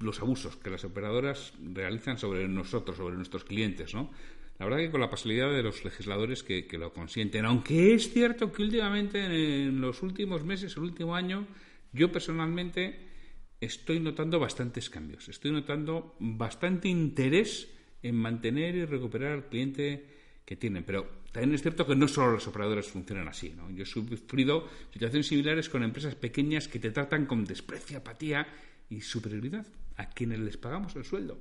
los 0.00 0.20
abusos 0.20 0.56
que 0.56 0.70
las 0.70 0.84
operadoras 0.84 1.52
realizan 1.60 2.18
sobre 2.18 2.48
nosotros, 2.48 2.96
sobre 2.96 3.16
nuestros 3.16 3.44
clientes, 3.44 3.94
¿no? 3.94 4.10
La 4.58 4.64
verdad 4.64 4.78
que 4.78 4.90
con 4.90 5.02
la 5.02 5.10
pasividad 5.10 5.52
de 5.52 5.62
los 5.62 5.84
legisladores 5.84 6.42
que, 6.42 6.66
que, 6.66 6.78
lo 6.78 6.92
consienten. 6.94 7.44
Aunque 7.44 7.92
es 7.92 8.10
cierto 8.10 8.50
que 8.50 8.62
últimamente, 8.62 9.22
en 9.22 9.82
los 9.82 10.02
últimos 10.02 10.44
meses, 10.44 10.74
el 10.78 10.84
último 10.84 11.14
año, 11.14 11.46
yo 11.92 12.10
personalmente 12.10 12.98
estoy 13.60 14.00
notando 14.00 14.38
bastantes 14.38 14.88
cambios. 14.88 15.28
Estoy 15.28 15.50
notando 15.50 16.16
bastante 16.18 16.88
interés 16.88 17.68
en 18.02 18.16
mantener 18.16 18.76
y 18.76 18.84
recuperar 18.84 19.32
al 19.32 19.48
cliente 19.48 20.15
que 20.46 20.56
tienen. 20.56 20.84
Pero 20.84 21.06
también 21.32 21.54
es 21.54 21.62
cierto 21.62 21.86
que 21.86 21.96
no 21.96 22.06
solo 22.06 22.32
los 22.32 22.46
operadores 22.46 22.86
funcionan 22.86 23.28
así. 23.28 23.50
¿no? 23.50 23.68
Yo 23.70 23.82
he 23.82 23.86
sufrido 23.86 24.68
situaciones 24.92 25.26
similares 25.26 25.68
con 25.68 25.82
empresas 25.82 26.14
pequeñas 26.14 26.68
que 26.68 26.78
te 26.78 26.92
tratan 26.92 27.26
con 27.26 27.44
desprecio, 27.44 27.98
apatía 27.98 28.46
y 28.88 29.00
superioridad. 29.02 29.66
A 29.96 30.08
quienes 30.10 30.38
les 30.38 30.56
pagamos 30.56 30.94
el 30.94 31.04
sueldo. 31.04 31.38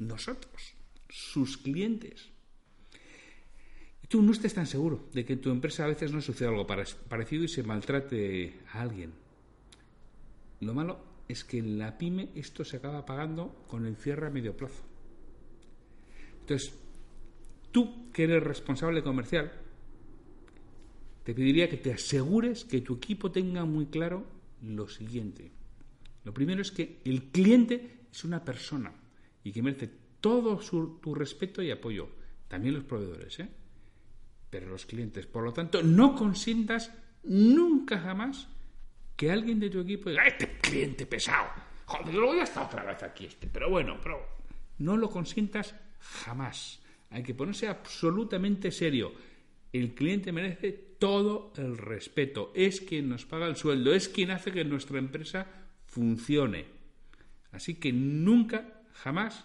Nosotros, 0.00 0.74
sus 1.08 1.58
clientes. 1.58 2.30
Tú 4.08 4.22
no 4.22 4.32
estés 4.32 4.54
tan 4.54 4.66
seguro 4.66 5.08
de 5.12 5.24
que 5.24 5.34
en 5.34 5.40
tu 5.40 5.50
empresa 5.50 5.84
a 5.84 5.88
veces 5.88 6.12
no 6.12 6.20
sucede 6.20 6.48
algo 6.48 6.66
parecido 6.66 7.44
y 7.44 7.48
se 7.48 7.62
maltrate 7.62 8.54
a 8.72 8.80
alguien. 8.80 9.12
Lo 10.60 10.74
malo 10.74 11.00
es 11.28 11.44
que 11.44 11.58
en 11.58 11.78
la 11.78 11.96
pyme 11.96 12.30
esto 12.34 12.64
se 12.64 12.78
acaba 12.78 13.06
pagando 13.06 13.64
con 13.68 13.86
el 13.86 13.96
cierre 13.96 14.26
a 14.26 14.30
medio 14.30 14.56
plazo. 14.56 14.82
Entonces, 16.40 16.74
tú 17.72 18.10
que 18.12 18.24
eres 18.24 18.42
responsable 18.42 19.02
comercial, 19.02 19.52
te 21.24 21.34
pediría 21.34 21.68
que 21.68 21.76
te 21.76 21.92
asegures 21.92 22.64
que 22.64 22.80
tu 22.80 22.94
equipo 22.96 23.30
tenga 23.30 23.64
muy 23.64 23.86
claro 23.86 24.24
lo 24.62 24.88
siguiente. 24.88 25.50
Lo 26.24 26.34
primero 26.34 26.62
es 26.62 26.70
que 26.70 27.00
el 27.04 27.30
cliente 27.30 28.00
es 28.10 28.24
una 28.24 28.44
persona 28.44 28.92
y 29.44 29.52
que 29.52 29.62
merece 29.62 29.90
todo 30.20 30.58
tu 31.00 31.14
respeto 31.14 31.62
y 31.62 31.70
apoyo. 31.70 32.08
También 32.48 32.74
los 32.74 32.84
proveedores, 32.84 33.38
¿eh? 33.40 33.48
Pero 34.50 34.68
los 34.68 34.84
clientes. 34.84 35.26
Por 35.26 35.44
lo 35.44 35.52
tanto, 35.52 35.82
no 35.82 36.14
consientas 36.16 36.92
nunca 37.22 37.98
jamás 37.98 38.48
que 39.16 39.30
alguien 39.30 39.60
de 39.60 39.70
tu 39.70 39.80
equipo 39.80 40.10
diga, 40.10 40.26
este 40.26 40.58
cliente 40.58 41.06
pesado, 41.06 41.48
joder, 41.84 42.20
voy 42.20 42.40
a 42.40 42.44
estar 42.44 42.64
otra 42.64 42.82
vez 42.84 43.02
aquí 43.02 43.26
este, 43.26 43.46
pero 43.46 43.68
bueno, 43.68 43.98
pero 44.02 44.26
no 44.78 44.96
lo 44.96 45.10
consientas 45.10 45.74
jamás. 46.00 46.80
Hay 47.10 47.22
que 47.22 47.34
ponerse 47.34 47.68
absolutamente 47.68 48.70
serio. 48.70 49.12
El 49.72 49.94
cliente 49.94 50.32
merece 50.32 50.72
todo 50.72 51.52
el 51.56 51.76
respeto. 51.76 52.52
Es 52.54 52.80
quien 52.80 53.08
nos 53.08 53.26
paga 53.26 53.46
el 53.46 53.56
sueldo, 53.56 53.92
es 53.92 54.08
quien 54.08 54.30
hace 54.30 54.52
que 54.52 54.64
nuestra 54.64 54.98
empresa 54.98 55.46
funcione. 55.86 56.66
Así 57.52 57.74
que 57.74 57.92
nunca, 57.92 58.82
jamás 58.94 59.44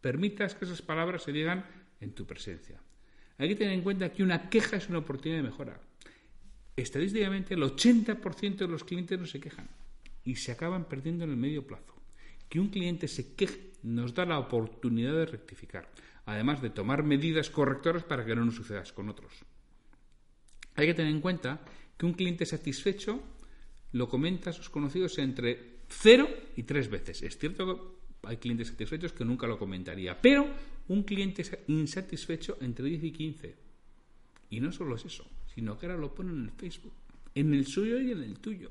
permitas 0.00 0.54
que 0.54 0.64
esas 0.64 0.82
palabras 0.82 1.22
se 1.24 1.32
digan 1.32 1.66
en 2.00 2.12
tu 2.12 2.26
presencia. 2.26 2.80
Hay 3.38 3.48
que 3.48 3.56
tener 3.56 3.74
en 3.74 3.82
cuenta 3.82 4.12
que 4.12 4.22
una 4.22 4.48
queja 4.48 4.76
es 4.76 4.88
una 4.88 4.98
oportunidad 4.98 5.38
de 5.38 5.48
mejora 5.48 5.80
estadísticamente 6.82 7.54
el 7.54 7.62
80% 7.62 8.56
de 8.56 8.68
los 8.68 8.84
clientes 8.84 9.18
no 9.18 9.26
se 9.26 9.40
quejan 9.40 9.68
y 10.24 10.36
se 10.36 10.52
acaban 10.52 10.84
perdiendo 10.84 11.24
en 11.24 11.30
el 11.30 11.36
medio 11.36 11.66
plazo. 11.66 11.94
Que 12.48 12.60
un 12.60 12.68
cliente 12.68 13.08
se 13.08 13.34
queje 13.34 13.72
nos 13.82 14.14
da 14.14 14.24
la 14.24 14.38
oportunidad 14.38 15.14
de 15.14 15.26
rectificar, 15.26 15.88
además 16.28 16.60
de 16.60 16.68
tomar 16.68 17.02
medidas 17.04 17.48
correctoras 17.48 18.04
para 18.04 18.24
que 18.24 18.36
no 18.36 18.44
nos 18.44 18.54
suceda 18.54 18.84
con 18.94 19.08
otros. 19.08 19.32
Hay 20.74 20.86
que 20.86 20.92
tener 20.92 21.10
en 21.10 21.22
cuenta 21.22 21.60
que 21.96 22.04
un 22.04 22.12
cliente 22.12 22.44
satisfecho 22.44 23.22
lo 23.92 24.10
comenta 24.10 24.50
a 24.50 24.52
sus 24.52 24.68
conocidos 24.68 25.16
entre 25.18 25.78
0 25.88 26.28
y 26.56 26.64
3 26.64 26.90
veces. 26.90 27.22
Es 27.22 27.38
cierto 27.38 27.66
que 27.66 28.28
hay 28.28 28.36
clientes 28.36 28.68
satisfechos 28.68 29.14
que 29.14 29.24
nunca 29.24 29.46
lo 29.46 29.58
comentaría, 29.58 30.20
pero 30.20 30.46
un 30.88 31.02
cliente 31.02 31.42
insatisfecho 31.68 32.58
entre 32.60 32.84
10 32.84 33.04
y 33.04 33.12
15. 33.12 33.56
Y 34.50 34.60
no 34.60 34.70
solo 34.70 34.96
es 34.96 35.06
eso, 35.06 35.26
sino 35.54 35.78
que 35.78 35.86
ahora 35.86 35.98
lo 35.98 36.14
ponen 36.14 36.40
en 36.40 36.44
el 36.44 36.50
Facebook, 36.50 36.92
en 37.34 37.54
el 37.54 37.66
suyo 37.66 37.98
y 38.00 38.12
en 38.12 38.22
el 38.22 38.38
tuyo. 38.38 38.70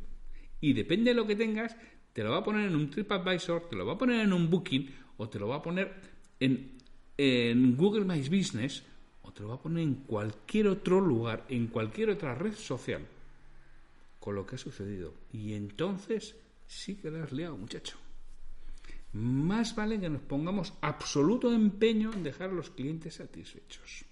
Y 0.62 0.74
depende 0.74 1.10
de 1.10 1.16
lo 1.16 1.26
que 1.26 1.36
tengas, 1.36 1.76
te 2.14 2.24
lo 2.24 2.30
va 2.30 2.38
a 2.38 2.44
poner 2.44 2.68
en 2.68 2.76
un 2.76 2.92
TripAdvisor, 2.92 3.68
te 3.68 3.76
lo 3.76 3.86
va 3.88 3.94
a 3.94 3.98
poner 3.98 4.22
en 4.22 4.32
un 4.32 4.48
Booking 4.48 4.90
o 5.18 5.28
te 5.28 5.40
lo 5.40 5.48
va 5.48 5.56
a 5.56 5.62
poner 5.64 5.96
en, 6.40 6.77
en 7.18 7.76
Google 7.76 8.06
My 8.06 8.22
Business 8.22 8.84
o 9.24 9.32
te 9.32 9.42
lo 9.42 9.50
va 9.50 9.56
a 9.56 9.62
poner 9.62 9.84
en 9.84 9.96
cualquier 9.96 10.68
otro 10.68 11.02
lugar, 11.02 11.46
en 11.50 11.68
cualquier 11.68 12.12
otra 12.12 12.36
red 12.36 12.54
social, 12.54 13.06
con 14.20 14.36
lo 14.36 14.46
que 14.46 14.56
ha 14.56 14.60
sucedido. 14.60 15.14
Y 15.34 15.54
entonces 15.54 16.36
sí 16.68 16.96
que 16.96 17.12
lo 17.12 17.24
has 17.24 17.32
liado, 17.32 17.58
muchacho. 17.58 17.98
Más 19.14 19.76
vale 19.76 20.00
que 20.00 20.10
nos 20.10 20.22
pongamos 20.22 20.74
absoluto 20.82 21.52
empeño 21.52 22.14
en 22.14 22.24
dejar 22.24 22.50
a 22.52 22.54
los 22.54 22.70
clientes 22.70 23.16
satisfechos. 23.16 24.06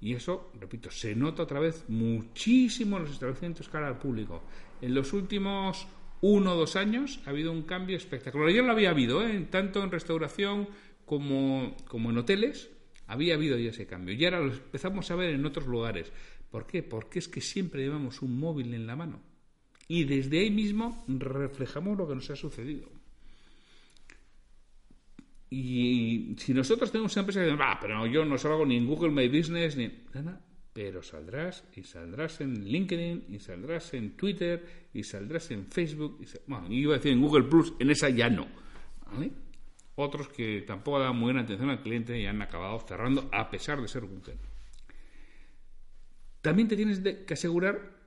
Y 0.00 0.14
eso, 0.14 0.52
repito, 0.60 0.90
se 0.90 1.16
nota 1.16 1.42
otra 1.42 1.58
vez 1.58 1.84
muchísimo 1.88 2.96
en 2.96 3.04
los 3.04 3.12
establecimientos 3.12 3.68
cara 3.68 3.88
al 3.88 3.98
público. 3.98 4.42
En 4.80 4.94
los 4.94 5.12
últimos 5.12 5.86
uno 6.20 6.52
o 6.52 6.56
dos 6.56 6.76
años 6.76 7.20
ha 7.26 7.30
habido 7.30 7.52
un 7.52 7.62
cambio 7.62 7.96
espectacular. 7.96 8.50
Ya 8.50 8.62
lo 8.62 8.72
había 8.72 8.90
habido, 8.90 9.26
¿eh? 9.26 9.46
tanto 9.50 9.82
en 9.82 9.90
restauración 9.90 10.68
como, 11.08 11.74
en 11.92 12.18
hoteles, 12.18 12.70
había 13.06 13.34
habido 13.34 13.58
ya 13.58 13.70
ese 13.70 13.86
cambio. 13.86 14.14
Y 14.14 14.24
ahora 14.24 14.40
lo 14.40 14.52
empezamos 14.52 15.10
a 15.10 15.16
ver 15.16 15.30
en 15.30 15.44
otros 15.44 15.66
lugares. 15.66 16.12
¿Por 16.50 16.66
qué? 16.66 16.82
Porque 16.82 17.18
es 17.18 17.28
que 17.28 17.40
siempre 17.40 17.82
llevamos 17.82 18.22
un 18.22 18.38
móvil 18.38 18.74
en 18.74 18.86
la 18.86 18.94
mano. 18.94 19.20
Y 19.88 20.04
desde 20.04 20.40
ahí 20.40 20.50
mismo 20.50 21.04
reflejamos 21.08 21.96
lo 21.96 22.06
que 22.06 22.14
nos 22.14 22.30
ha 22.30 22.36
sucedido. 22.36 22.88
Y 25.50 26.34
si 26.36 26.52
nosotros 26.52 26.92
tenemos 26.92 27.14
una 27.16 27.20
empresa 27.20 27.40
que 27.40 27.46
dice, 27.46 27.58
ah, 27.62 27.78
pero 27.80 28.06
yo 28.06 28.24
no 28.26 28.36
salgo 28.36 28.66
ni 28.66 28.76
en 28.76 28.86
Google 28.86 29.10
My 29.10 29.28
Business, 29.28 29.76
ni 29.76 29.90
nada, 30.12 30.44
pero 30.74 31.02
saldrás 31.02 31.64
y 31.74 31.84
saldrás 31.84 32.42
en 32.42 32.66
LinkedIn 32.66 33.24
y 33.30 33.38
saldrás 33.38 33.94
en 33.94 34.14
Twitter 34.14 34.88
y 34.92 35.02
saldrás 35.02 35.50
en 35.50 35.66
Facebook. 35.66 36.20
Y 36.20 36.26
bueno, 36.50 36.66
iba 36.70 36.94
a 36.94 36.98
decir 36.98 37.12
en 37.12 37.22
Google 37.22 37.44
Plus, 37.44 37.72
en 37.78 37.90
esa 37.90 38.10
ya 38.10 38.28
no. 38.28 38.46
Otros 40.00 40.28
que 40.28 40.62
tampoco 40.62 41.00
dan 41.00 41.16
muy 41.16 41.24
buena 41.24 41.40
atención 41.40 41.70
al 41.70 41.82
cliente 41.82 42.16
y 42.16 42.24
han 42.24 42.40
acabado 42.40 42.78
cerrando 42.86 43.28
a 43.32 43.50
pesar 43.50 43.82
de 43.82 43.88
ser 43.88 44.04
Google. 44.04 44.36
También 46.40 46.68
te 46.68 46.76
tienes 46.76 47.00
que 47.00 47.34
asegurar 47.34 47.98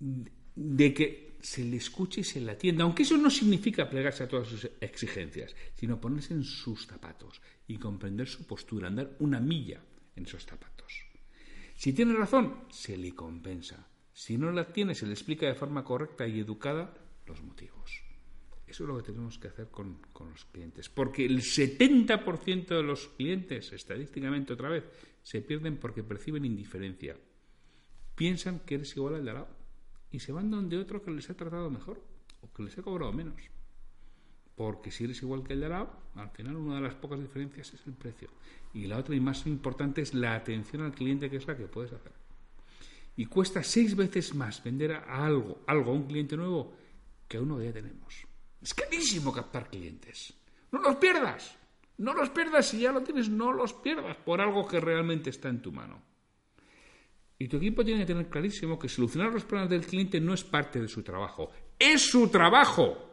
de 0.00 0.94
que 0.94 1.36
se 1.40 1.62
le 1.62 1.76
escuche 1.76 2.22
y 2.22 2.24
se 2.24 2.40
le 2.40 2.50
atienda, 2.50 2.82
aunque 2.82 3.04
eso 3.04 3.16
no 3.16 3.30
significa 3.30 3.88
plegarse 3.88 4.24
a 4.24 4.28
todas 4.28 4.48
sus 4.48 4.68
exigencias, 4.80 5.54
sino 5.76 6.00
ponerse 6.00 6.34
en 6.34 6.42
sus 6.42 6.88
zapatos 6.88 7.40
y 7.68 7.76
comprender 7.78 8.26
su 8.26 8.44
postura, 8.44 8.88
andar 8.88 9.14
una 9.20 9.38
milla 9.38 9.80
en 10.16 10.24
esos 10.24 10.44
zapatos. 10.44 11.04
Si 11.76 11.92
tiene 11.92 12.14
razón, 12.14 12.64
se 12.70 12.96
le 12.96 13.14
compensa. 13.14 13.86
Si 14.12 14.36
no 14.36 14.50
la 14.50 14.72
tiene, 14.72 14.96
se 14.96 15.06
le 15.06 15.12
explica 15.12 15.46
de 15.46 15.54
forma 15.54 15.84
correcta 15.84 16.26
y 16.26 16.40
educada 16.40 16.92
los 17.26 17.40
motivos. 17.44 18.07
Eso 18.68 18.84
es 18.84 18.88
lo 18.88 18.96
que 18.98 19.04
tenemos 19.04 19.38
que 19.38 19.48
hacer 19.48 19.68
con, 19.68 19.98
con 20.12 20.30
los 20.30 20.44
clientes. 20.44 20.88
Porque 20.90 21.24
el 21.24 21.40
70% 21.40 22.66
de 22.68 22.82
los 22.82 23.08
clientes, 23.08 23.72
estadísticamente 23.72 24.52
otra 24.52 24.68
vez, 24.68 24.84
se 25.22 25.40
pierden 25.40 25.78
porque 25.78 26.02
perciben 26.02 26.44
indiferencia. 26.44 27.16
Piensan 28.14 28.60
que 28.60 28.74
eres 28.74 28.94
igual 28.96 29.14
al 29.14 29.24
de 29.24 29.30
al 29.30 29.36
lado 29.36 29.48
y 30.10 30.20
se 30.20 30.32
van 30.32 30.50
donde 30.50 30.76
otro 30.76 31.02
que 31.02 31.10
les 31.10 31.30
ha 31.30 31.34
tratado 31.34 31.70
mejor 31.70 32.02
o 32.42 32.52
que 32.52 32.62
les 32.62 32.76
ha 32.76 32.82
cobrado 32.82 33.12
menos. 33.12 33.40
Porque 34.54 34.90
si 34.90 35.04
eres 35.04 35.22
igual 35.22 35.44
que 35.44 35.52
el 35.54 35.60
de 35.60 35.66
al 35.66 35.72
lado, 35.72 35.92
al 36.14 36.30
final 36.30 36.56
una 36.56 36.76
de 36.76 36.80
las 36.82 36.94
pocas 36.94 37.20
diferencias 37.20 37.72
es 37.72 37.86
el 37.86 37.94
precio. 37.94 38.28
Y 38.74 38.86
la 38.86 38.98
otra 38.98 39.14
y 39.14 39.20
más 39.20 39.46
importante 39.46 40.02
es 40.02 40.14
la 40.14 40.34
atención 40.34 40.82
al 40.82 40.92
cliente, 40.92 41.30
que 41.30 41.36
es 41.36 41.46
la 41.46 41.56
que 41.56 41.66
puedes 41.66 41.92
hacer. 41.92 42.12
Y 43.16 43.26
cuesta 43.26 43.62
seis 43.62 43.96
veces 43.96 44.34
más 44.34 44.62
vender 44.62 44.92
a 44.92 45.24
algo, 45.24 45.62
algo 45.66 45.92
a 45.92 45.94
un 45.94 46.06
cliente 46.06 46.36
nuevo 46.36 46.74
que 47.26 47.36
a 47.36 47.40
uno 47.40 47.58
que 47.58 47.64
ya 47.64 47.72
tenemos. 47.72 48.27
Es 48.62 48.74
carísimo 48.74 49.32
captar 49.32 49.68
clientes. 49.68 50.34
No 50.72 50.80
los 50.80 50.96
pierdas. 50.96 51.56
No 51.98 52.14
los 52.14 52.30
pierdas. 52.30 52.66
Si 52.66 52.80
ya 52.80 52.92
lo 52.92 53.02
tienes, 53.02 53.28
no 53.28 53.52
los 53.52 53.72
pierdas 53.72 54.16
por 54.16 54.40
algo 54.40 54.66
que 54.66 54.80
realmente 54.80 55.30
está 55.30 55.48
en 55.48 55.62
tu 55.62 55.72
mano. 55.72 56.02
Y 57.38 57.46
tu 57.46 57.58
equipo 57.58 57.84
tiene 57.84 58.00
que 58.00 58.06
tener 58.06 58.28
clarísimo 58.28 58.78
que 58.78 58.88
solucionar 58.88 59.32
los 59.32 59.44
problemas 59.44 59.70
del 59.70 59.86
cliente 59.86 60.20
no 60.20 60.34
es 60.34 60.42
parte 60.42 60.80
de 60.80 60.88
su 60.88 61.02
trabajo. 61.02 61.50
Es 61.78 62.02
su 62.02 62.28
trabajo. 62.28 63.04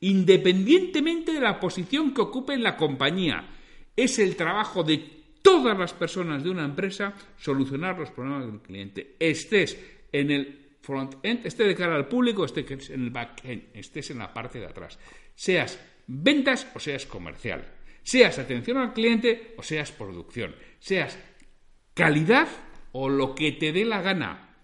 Independientemente 0.00 1.32
de 1.32 1.40
la 1.40 1.60
posición 1.60 2.14
que 2.14 2.22
ocupe 2.22 2.54
en 2.54 2.62
la 2.62 2.76
compañía. 2.76 3.46
Es 3.94 4.18
el 4.18 4.36
trabajo 4.36 4.82
de 4.82 5.22
todas 5.42 5.78
las 5.78 5.92
personas 5.92 6.42
de 6.42 6.50
una 6.50 6.64
empresa 6.64 7.14
solucionar 7.36 7.98
los 7.98 8.10
problemas 8.10 8.46
del 8.46 8.60
cliente. 8.60 9.16
Estés 9.18 9.78
en 10.10 10.30
el 10.30 10.71
front-end, 10.82 11.46
esté 11.46 11.64
de 11.64 11.74
cara 11.74 11.94
al 11.94 12.08
público, 12.08 12.44
estés 12.44 12.90
en 12.90 13.04
el 13.04 13.10
back-end, 13.10 13.70
estés 13.74 14.10
en 14.10 14.18
la 14.18 14.34
parte 14.34 14.58
de 14.58 14.66
atrás. 14.66 14.98
Seas 15.34 15.78
ventas 16.06 16.66
o 16.74 16.80
seas 16.80 17.06
comercial. 17.06 17.64
Seas 18.02 18.38
atención 18.38 18.78
al 18.78 18.92
cliente 18.92 19.54
o 19.56 19.62
seas 19.62 19.92
producción. 19.92 20.54
Seas 20.80 21.18
calidad 21.94 22.48
o 22.90 23.08
lo 23.08 23.34
que 23.34 23.52
te 23.52 23.72
dé 23.72 23.84
la 23.84 24.02
gana. 24.02 24.56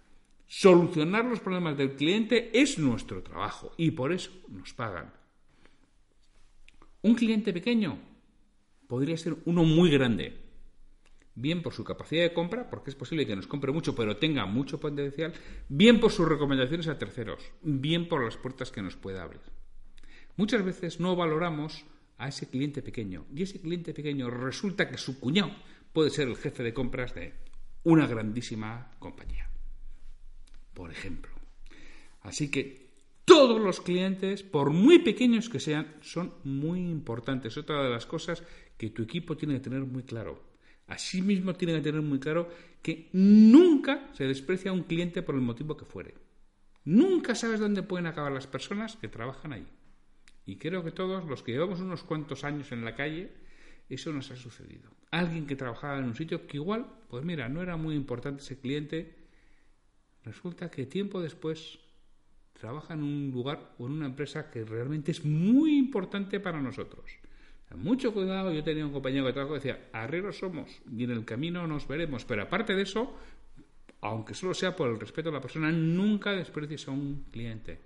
Solucionar 0.46 1.24
los 1.24 1.40
problemas 1.40 1.76
del 1.76 1.94
cliente 1.94 2.50
es 2.58 2.78
nuestro 2.78 3.22
trabajo 3.22 3.72
y 3.76 3.92
por 3.92 4.12
eso 4.12 4.30
nos 4.48 4.72
pagan. 4.72 5.12
Un 7.02 7.14
cliente 7.14 7.52
pequeño 7.52 7.98
podría 8.88 9.16
ser 9.16 9.36
uno 9.44 9.62
muy 9.62 9.90
grande, 9.90 10.47
bien 11.40 11.62
por 11.62 11.72
su 11.72 11.84
capacidad 11.84 12.22
de 12.22 12.32
compra, 12.32 12.68
porque 12.68 12.90
es 12.90 12.96
posible 12.96 13.26
que 13.26 13.36
nos 13.36 13.46
compre 13.46 13.72
mucho 13.72 13.94
pero 13.94 14.16
tenga 14.16 14.46
mucho 14.46 14.80
potencial, 14.80 15.32
bien 15.68 16.00
por 16.00 16.10
sus 16.10 16.28
recomendaciones 16.28 16.88
a 16.88 16.98
terceros, 16.98 17.52
bien 17.62 18.08
por 18.08 18.24
las 18.24 18.36
puertas 18.36 18.70
que 18.70 18.82
nos 18.82 18.96
pueda 18.96 19.22
abrir. 19.22 19.40
Muchas 20.36 20.64
veces 20.64 21.00
no 21.00 21.16
valoramos 21.16 21.84
a 22.16 22.28
ese 22.28 22.48
cliente 22.48 22.82
pequeño 22.82 23.26
y 23.34 23.42
ese 23.42 23.60
cliente 23.60 23.94
pequeño 23.94 24.30
resulta 24.30 24.88
que 24.88 24.98
su 24.98 25.20
cuñado 25.20 25.52
puede 25.92 26.10
ser 26.10 26.28
el 26.28 26.36
jefe 26.36 26.62
de 26.62 26.74
compras 26.74 27.14
de 27.14 27.34
una 27.84 28.06
grandísima 28.06 28.92
compañía. 28.98 29.48
Por 30.74 30.90
ejemplo. 30.90 31.32
Así 32.22 32.50
que 32.50 32.88
todos 33.24 33.60
los 33.60 33.80
clientes, 33.80 34.42
por 34.42 34.70
muy 34.70 35.00
pequeños 35.00 35.48
que 35.48 35.60
sean, 35.60 35.96
son 36.00 36.34
muy 36.44 36.80
importantes. 36.80 37.56
Otra 37.56 37.82
de 37.82 37.90
las 37.90 38.06
cosas 38.06 38.42
que 38.76 38.90
tu 38.90 39.02
equipo 39.02 39.36
tiene 39.36 39.54
que 39.54 39.60
tener 39.60 39.84
muy 39.84 40.02
claro. 40.02 40.47
Asimismo, 40.88 41.54
tiene 41.54 41.74
que 41.74 41.82
tener 41.82 42.02
muy 42.02 42.18
claro 42.18 42.48
que 42.82 43.08
nunca 43.12 44.08
se 44.14 44.24
desprecia 44.24 44.70
a 44.70 44.74
un 44.74 44.82
cliente 44.82 45.22
por 45.22 45.34
el 45.34 45.42
motivo 45.42 45.76
que 45.76 45.84
fuere. 45.84 46.14
Nunca 46.84 47.34
sabes 47.34 47.60
dónde 47.60 47.82
pueden 47.82 48.06
acabar 48.06 48.32
las 48.32 48.46
personas 48.46 48.96
que 48.96 49.08
trabajan 49.08 49.52
ahí. 49.52 49.66
Y 50.46 50.56
creo 50.56 50.82
que 50.82 50.90
todos 50.90 51.26
los 51.26 51.42
que 51.42 51.52
llevamos 51.52 51.80
unos 51.80 52.02
cuantos 52.02 52.42
años 52.42 52.72
en 52.72 52.84
la 52.84 52.94
calle, 52.94 53.30
eso 53.90 54.12
nos 54.12 54.30
ha 54.30 54.36
sucedido. 54.36 54.90
Alguien 55.10 55.46
que 55.46 55.56
trabajaba 55.56 55.98
en 55.98 56.04
un 56.04 56.14
sitio 56.14 56.46
que 56.46 56.56
igual, 56.56 56.86
pues 57.08 57.24
mira, 57.24 57.50
no 57.50 57.60
era 57.60 57.76
muy 57.76 57.94
importante 57.94 58.42
ese 58.42 58.58
cliente, 58.58 59.14
resulta 60.24 60.70
que 60.70 60.86
tiempo 60.86 61.20
después 61.20 61.78
trabaja 62.58 62.94
en 62.94 63.02
un 63.02 63.30
lugar 63.30 63.74
o 63.78 63.86
en 63.86 63.92
una 63.92 64.06
empresa 64.06 64.50
que 64.50 64.64
realmente 64.64 65.10
es 65.10 65.24
muy 65.24 65.76
importante 65.76 66.40
para 66.40 66.62
nosotros. 66.62 67.04
Mucho 67.76 68.14
cuidado, 68.14 68.52
yo 68.52 68.64
tenía 68.64 68.86
un 68.86 68.92
compañero 68.92 69.26
de 69.26 69.32
trabajo 69.32 69.54
que 69.54 69.60
decía, 69.60 69.88
arrieros 69.92 70.38
somos 70.38 70.70
y 70.90 71.04
en 71.04 71.10
el 71.10 71.24
camino 71.24 71.66
nos 71.66 71.86
veremos, 71.86 72.24
pero 72.24 72.42
aparte 72.42 72.74
de 72.74 72.82
eso, 72.82 73.14
aunque 74.00 74.34
solo 74.34 74.54
sea 74.54 74.74
por 74.74 74.88
el 74.88 74.98
respeto 74.98 75.28
a 75.28 75.32
la 75.32 75.40
persona, 75.40 75.70
nunca 75.70 76.32
desprecies 76.32 76.88
a 76.88 76.92
un 76.92 77.26
cliente. 77.30 77.78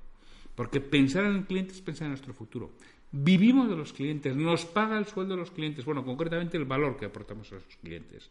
Porque 0.54 0.80
pensar 0.80 1.24
en 1.24 1.36
el 1.36 1.44
cliente 1.46 1.72
es 1.72 1.80
pensar 1.80 2.06
en 2.06 2.10
nuestro 2.10 2.34
futuro. 2.34 2.72
Vivimos 3.10 3.68
de 3.68 3.76
los 3.76 3.92
clientes, 3.92 4.34
nos 4.36 4.64
paga 4.64 4.98
el 4.98 5.06
sueldo 5.06 5.34
de 5.34 5.40
los 5.40 5.50
clientes, 5.50 5.84
bueno, 5.84 6.04
concretamente 6.04 6.56
el 6.56 6.64
valor 6.64 6.96
que 6.96 7.06
aportamos 7.06 7.52
a 7.52 7.56
esos 7.56 7.76
clientes. 7.76 8.30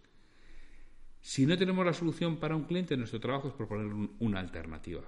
Si 1.21 1.45
no 1.45 1.57
tenemos 1.57 1.85
la 1.85 1.93
solución 1.93 2.37
para 2.37 2.55
un 2.55 2.63
cliente, 2.63 2.97
nuestro 2.97 3.19
trabajo 3.19 3.49
es 3.49 3.53
proponer 3.53 4.09
una 4.19 4.39
alternativa. 4.39 5.03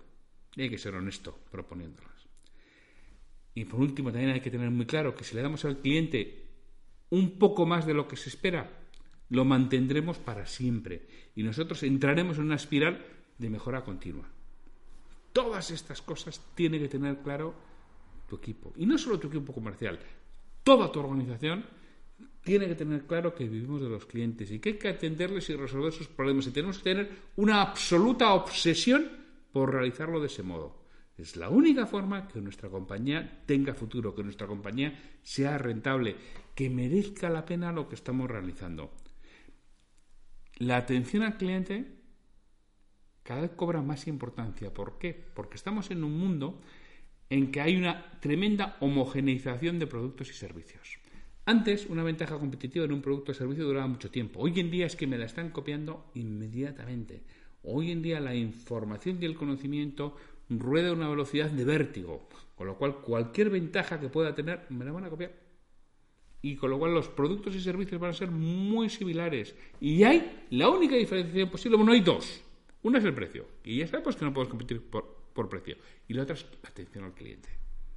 Y 0.55 0.61
hay 0.63 0.69
que 0.69 0.77
ser 0.77 0.93
honesto 0.93 1.39
proponiéndolas. 1.51 2.12
Y 3.55 3.65
por 3.65 3.79
último, 3.79 4.11
también 4.11 4.31
hay 4.31 4.41
que 4.41 4.51
tener 4.51 4.69
muy 4.71 4.85
claro 4.85 5.15
que 5.15 5.23
si 5.23 5.35
le 5.35 5.41
damos 5.41 5.63
al 5.65 5.77
cliente 5.77 6.43
un 7.09 7.37
poco 7.37 7.65
más 7.65 7.85
de 7.85 7.93
lo 7.93 8.07
que 8.07 8.15
se 8.15 8.29
espera, 8.29 8.69
lo 9.29 9.45
mantendremos 9.45 10.17
para 10.17 10.45
siempre. 10.45 11.07
Y 11.35 11.43
nosotros 11.43 11.83
entraremos 11.83 12.37
en 12.37 12.45
una 12.45 12.55
espiral 12.55 13.05
de 13.37 13.49
mejora 13.49 13.83
continua. 13.83 14.27
Todas 15.31 15.71
estas 15.71 16.01
cosas 16.01 16.41
tiene 16.55 16.79
que 16.79 16.87
tener 16.87 17.17
claro 17.17 17.53
tu 18.27 18.35
equipo. 18.37 18.73
Y 18.77 18.85
no 18.85 18.97
solo 18.97 19.19
tu 19.19 19.27
equipo 19.27 19.53
comercial, 19.53 19.99
toda 20.63 20.91
tu 20.91 20.99
organización 20.99 21.65
tiene 22.43 22.67
que 22.67 22.75
tener 22.75 23.05
claro 23.05 23.33
que 23.33 23.47
vivimos 23.47 23.81
de 23.81 23.89
los 23.89 24.05
clientes 24.05 24.51
y 24.51 24.59
que 24.59 24.69
hay 24.69 24.77
que 24.77 24.89
atenderles 24.89 25.49
y 25.49 25.55
resolver 25.55 25.93
sus 25.93 26.07
problemas. 26.07 26.47
Y 26.47 26.51
tenemos 26.51 26.77
que 26.79 26.83
tener 26.83 27.11
una 27.37 27.61
absoluta 27.61 28.33
obsesión 28.33 29.09
por 29.51 29.71
realizarlo 29.71 30.19
de 30.19 30.27
ese 30.27 30.43
modo. 30.43 30.82
Es 31.17 31.35
la 31.35 31.49
única 31.49 31.85
forma 31.85 32.27
que 32.27 32.41
nuestra 32.41 32.69
compañía 32.69 33.43
tenga 33.45 33.73
futuro, 33.73 34.15
que 34.15 34.23
nuestra 34.23 34.47
compañía 34.47 34.99
sea 35.21 35.57
rentable, 35.57 36.15
que 36.55 36.69
merezca 36.69 37.29
la 37.29 37.45
pena 37.45 37.71
lo 37.71 37.87
que 37.87 37.95
estamos 37.95 38.29
realizando. 38.29 38.91
La 40.57 40.77
atención 40.77 41.23
al 41.23 41.37
cliente 41.37 42.03
cada 43.21 43.41
vez 43.41 43.51
cobra 43.51 43.81
más 43.81 44.07
importancia. 44.07 44.73
¿Por 44.73 44.97
qué? 44.97 45.13
Porque 45.13 45.55
estamos 45.55 45.91
en 45.91 46.03
un 46.03 46.17
mundo 46.17 46.61
en 47.29 47.51
que 47.51 47.61
hay 47.61 47.77
una 47.77 48.19
tremenda 48.19 48.77
homogeneización 48.79 49.79
de 49.79 49.87
productos 49.87 50.29
y 50.29 50.33
servicios. 50.33 50.99
Antes, 51.45 51.87
una 51.87 52.03
ventaja 52.03 52.39
competitiva 52.39 52.85
en 52.85 52.93
un 52.93 53.01
producto 53.01 53.31
o 53.31 53.35
servicio 53.35 53.65
duraba 53.65 53.87
mucho 53.87 54.09
tiempo. 54.09 54.39
Hoy 54.39 54.59
en 54.59 54.71
día 54.71 54.85
es 54.85 54.95
que 54.95 55.07
me 55.07 55.17
la 55.17 55.25
están 55.25 55.49
copiando 55.49 56.09
inmediatamente. 56.15 57.23
Hoy 57.63 57.91
en 57.91 58.01
día 58.01 58.19
la 58.19 58.35
información 58.35 59.19
y 59.21 59.25
el 59.25 59.35
conocimiento 59.35 60.15
rueda 60.59 60.89
a 60.89 60.93
una 60.93 61.09
velocidad 61.09 61.49
de 61.49 61.65
vértigo, 61.65 62.27
con 62.55 62.67
lo 62.67 62.77
cual 62.77 63.01
cualquier 63.01 63.49
ventaja 63.49 63.99
que 63.99 64.09
pueda 64.09 64.35
tener 64.35 64.65
me 64.69 64.85
la 64.85 64.91
van 64.91 65.05
a 65.05 65.09
copiar. 65.09 65.33
Y 66.41 66.55
con 66.57 66.71
lo 66.71 66.79
cual 66.79 66.93
los 66.93 67.07
productos 67.07 67.55
y 67.55 67.61
servicios 67.61 68.01
van 68.01 68.11
a 68.11 68.13
ser 68.13 68.29
muy 68.29 68.89
similares. 68.89 69.55
Y 69.79 70.03
hay 70.03 70.45
la 70.49 70.69
única 70.69 70.95
diferenciación 70.95 71.49
posible, 71.49 71.77
bueno, 71.77 71.93
hay 71.93 72.01
dos. 72.01 72.43
Una 72.81 72.99
es 72.99 73.05
el 73.05 73.13
precio, 73.13 73.47
y 73.63 73.77
ya 73.77 73.87
sabemos 73.87 74.17
que 74.17 74.25
no 74.25 74.33
podemos 74.33 74.49
competir 74.49 74.81
por, 74.81 75.29
por 75.33 75.47
precio. 75.47 75.77
Y 76.07 76.13
la 76.13 76.23
otra 76.23 76.35
es 76.35 76.45
atención 76.63 77.05
al 77.05 77.13
cliente. 77.13 77.49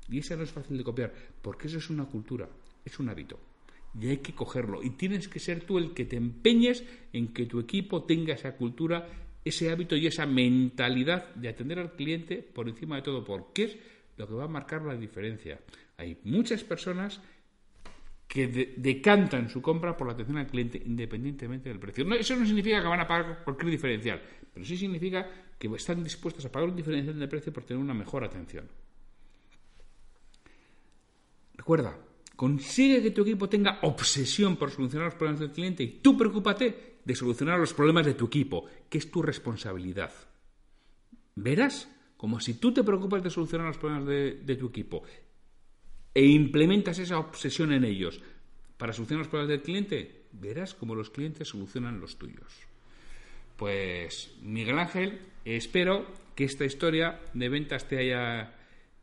Y 0.08 0.18
esa 0.18 0.36
no 0.36 0.44
es 0.44 0.52
fácil 0.52 0.78
de 0.78 0.84
copiar, 0.84 1.12
porque 1.42 1.66
eso 1.66 1.78
es 1.78 1.90
una 1.90 2.04
cultura, 2.04 2.48
es 2.84 2.98
un 3.00 3.08
hábito. 3.08 3.40
Y 4.00 4.08
hay 4.08 4.18
que 4.18 4.34
cogerlo. 4.34 4.82
Y 4.82 4.90
tienes 4.90 5.26
que 5.26 5.40
ser 5.40 5.64
tú 5.64 5.78
el 5.78 5.92
que 5.92 6.04
te 6.04 6.16
empeñes 6.16 6.84
en 7.12 7.32
que 7.32 7.46
tu 7.46 7.58
equipo 7.58 8.04
tenga 8.04 8.34
esa 8.34 8.56
cultura, 8.56 9.08
ese 9.46 9.70
hábito 9.70 9.94
y 9.94 10.08
esa 10.08 10.26
mentalidad 10.26 11.32
de 11.36 11.48
atender 11.48 11.78
al 11.78 11.92
cliente 11.92 12.38
por 12.38 12.68
encima 12.68 12.96
de 12.96 13.02
todo, 13.02 13.24
porque 13.24 13.62
es 13.62 13.76
lo 14.16 14.26
que 14.26 14.34
va 14.34 14.44
a 14.44 14.48
marcar 14.48 14.82
la 14.82 14.96
diferencia. 14.96 15.60
Hay 15.98 16.18
muchas 16.24 16.64
personas 16.64 17.20
que 18.26 18.74
decantan 18.76 19.48
su 19.48 19.62
compra 19.62 19.96
por 19.96 20.08
la 20.08 20.14
atención 20.14 20.38
al 20.38 20.48
cliente 20.48 20.82
independientemente 20.84 21.68
del 21.68 21.78
precio. 21.78 22.04
eso 22.14 22.34
no 22.34 22.44
significa 22.44 22.82
que 22.82 22.88
van 22.88 23.00
a 23.00 23.06
pagar 23.06 23.44
cualquier 23.44 23.70
diferencial, 23.70 24.20
pero 24.52 24.66
sí 24.66 24.76
significa 24.76 25.30
que 25.56 25.68
están 25.68 26.02
dispuestos 26.02 26.44
a 26.44 26.50
pagar 26.50 26.68
un 26.68 26.76
diferencial 26.76 27.16
de 27.16 27.28
precio 27.28 27.52
por 27.52 27.62
tener 27.62 27.80
una 27.80 27.94
mejor 27.94 28.24
atención. 28.24 28.68
Recuerda, 31.54 31.96
consigue 32.34 33.00
que 33.00 33.12
tu 33.12 33.22
equipo 33.22 33.48
tenga 33.48 33.78
obsesión 33.82 34.56
por 34.56 34.72
solucionar 34.72 35.06
los 35.06 35.14
problemas 35.14 35.40
del 35.40 35.52
cliente 35.52 35.84
y 35.84 36.00
tú 36.02 36.18
preocúpate 36.18 36.95
de 37.06 37.14
solucionar 37.14 37.58
los 37.58 37.72
problemas 37.72 38.04
de 38.04 38.12
tu 38.12 38.26
equipo, 38.26 38.66
que 38.90 38.98
es 38.98 39.10
tu 39.10 39.22
responsabilidad. 39.22 40.12
Verás 41.36 41.88
como 42.18 42.40
si 42.40 42.54
tú 42.54 42.74
te 42.74 42.84
preocupas 42.84 43.22
de 43.22 43.30
solucionar 43.30 43.68
los 43.68 43.78
problemas 43.78 44.06
de 44.06 44.56
tu 44.58 44.66
equipo 44.66 45.02
e 46.12 46.24
implementas 46.24 46.98
esa 46.98 47.18
obsesión 47.18 47.72
en 47.72 47.84
ellos 47.84 48.20
para 48.76 48.92
solucionar 48.92 49.20
los 49.20 49.28
problemas 49.28 49.50
del 49.50 49.62
cliente, 49.62 50.24
verás 50.32 50.74
cómo 50.74 50.94
los 50.94 51.10
clientes 51.10 51.48
solucionan 51.48 52.00
los 52.00 52.16
tuyos. 52.16 52.52
Pues 53.56 54.34
Miguel 54.42 54.78
Ángel, 54.78 55.20
espero 55.44 56.06
que 56.34 56.44
esta 56.44 56.64
historia 56.64 57.20
de 57.32 57.48
ventas 57.48 57.88
te 57.88 57.98
haya, 57.98 58.54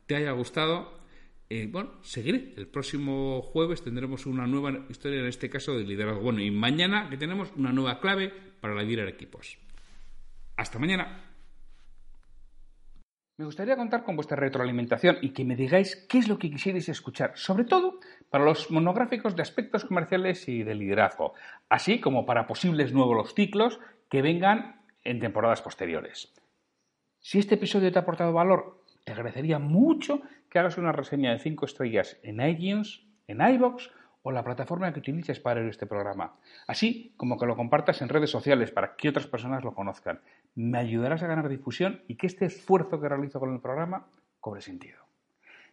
te 0.06 0.16
haya 0.16 0.32
gustado. 0.32 1.03
Eh, 1.50 1.68
bueno, 1.70 1.90
seguiré. 2.02 2.54
El 2.56 2.66
próximo 2.66 3.42
jueves 3.42 3.82
tendremos 3.82 4.26
una 4.26 4.46
nueva 4.46 4.86
historia, 4.88 5.20
en 5.20 5.26
este 5.26 5.50
caso 5.50 5.76
de 5.76 5.84
liderazgo. 5.84 6.22
Bueno, 6.22 6.40
y 6.40 6.50
mañana 6.50 7.08
que 7.10 7.16
tenemos 7.16 7.52
una 7.56 7.72
nueva 7.72 8.00
clave 8.00 8.32
para 8.60 8.82
liderar 8.82 9.08
equipos. 9.08 9.58
Hasta 10.56 10.78
mañana. 10.78 11.20
Me 13.36 13.44
gustaría 13.44 13.76
contar 13.76 14.04
con 14.04 14.14
vuestra 14.14 14.36
retroalimentación 14.36 15.18
y 15.20 15.30
que 15.30 15.44
me 15.44 15.56
digáis 15.56 16.06
qué 16.08 16.18
es 16.18 16.28
lo 16.28 16.38
que 16.38 16.50
quisierais 16.50 16.88
escuchar, 16.88 17.32
sobre 17.34 17.64
todo 17.64 17.98
para 18.30 18.44
los 18.44 18.70
monográficos 18.70 19.34
de 19.34 19.42
aspectos 19.42 19.84
comerciales 19.84 20.48
y 20.48 20.62
de 20.62 20.76
liderazgo, 20.76 21.34
así 21.68 22.00
como 22.00 22.26
para 22.26 22.46
posibles 22.46 22.92
nuevos 22.92 23.34
ciclos 23.34 23.80
que 24.08 24.22
vengan 24.22 24.80
en 25.02 25.18
temporadas 25.18 25.62
posteriores. 25.62 26.32
Si 27.18 27.40
este 27.40 27.56
episodio 27.56 27.90
te 27.90 27.98
ha 27.98 28.02
aportado 28.02 28.32
valor, 28.32 28.84
te 29.04 29.12
agradecería 29.12 29.58
mucho 29.58 30.22
que 30.54 30.60
hagas 30.60 30.78
una 30.78 30.92
reseña 30.92 31.32
de 31.32 31.40
5 31.40 31.66
estrellas 31.66 32.16
en 32.22 32.40
iTunes, 32.40 33.02
en 33.26 33.40
iBox 33.40 33.90
o 34.22 34.30
la 34.30 34.44
plataforma 34.44 34.92
que 34.92 35.00
utilices 35.00 35.40
para 35.40 35.58
ver 35.58 35.68
este 35.68 35.84
programa, 35.84 36.36
así 36.68 37.12
como 37.16 37.36
que 37.36 37.46
lo 37.46 37.56
compartas 37.56 38.00
en 38.02 38.08
redes 38.08 38.30
sociales 38.30 38.70
para 38.70 38.94
que 38.94 39.08
otras 39.08 39.26
personas 39.26 39.64
lo 39.64 39.74
conozcan. 39.74 40.20
Me 40.54 40.78
ayudarás 40.78 41.24
a 41.24 41.26
ganar 41.26 41.48
difusión 41.48 42.02
y 42.06 42.14
que 42.14 42.28
este 42.28 42.44
esfuerzo 42.44 43.00
que 43.00 43.08
realizo 43.08 43.40
con 43.40 43.52
el 43.52 43.58
programa 43.58 44.06
cobre 44.38 44.60
sentido. 44.60 45.00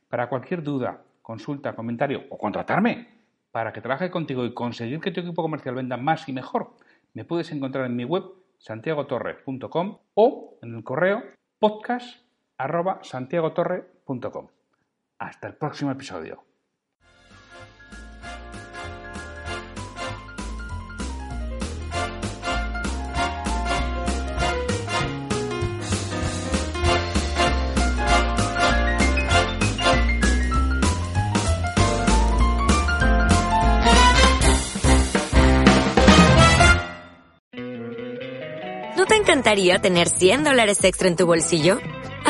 Para 0.10 0.30
cualquier 0.30 0.63
duda, 0.63 1.04
consulta, 1.22 1.76
comentario 1.76 2.24
o 2.32 2.39
contratarme 2.39 3.08
para 3.52 3.74
que 3.74 3.82
trabaje 3.82 4.10
contigo 4.10 4.46
y 4.46 4.56
conseguir 4.56 5.00
que 5.00 5.12
tu 5.12 5.20
equipo 5.20 5.44
comercial 5.44 5.76
venda 5.76 5.98
más 5.98 6.28
y 6.28 6.34
mejor, 6.34 6.72
me 7.13 7.24
puedes 7.24 7.52
encontrar 7.52 7.86
en 7.86 7.96
mi 7.96 8.04
web 8.04 8.24
santiagotorre.com 8.58 10.00
o 10.15 10.58
en 10.63 10.76
el 10.76 10.84
correo 10.84 11.22
podcast.santiagotorre.com. 11.60 14.48
Hasta 15.21 15.49
el 15.49 15.53
próximo 15.53 15.91
episodio. 15.91 16.43
¿No 38.97 39.05
te 39.05 39.15
encantaría 39.17 39.77
tener 39.77 40.10
100 40.10 40.43
dólares 40.43 40.84
extra 40.84 41.07
en 41.07 41.15
tu 41.15 41.27
bolsillo? 41.27 41.77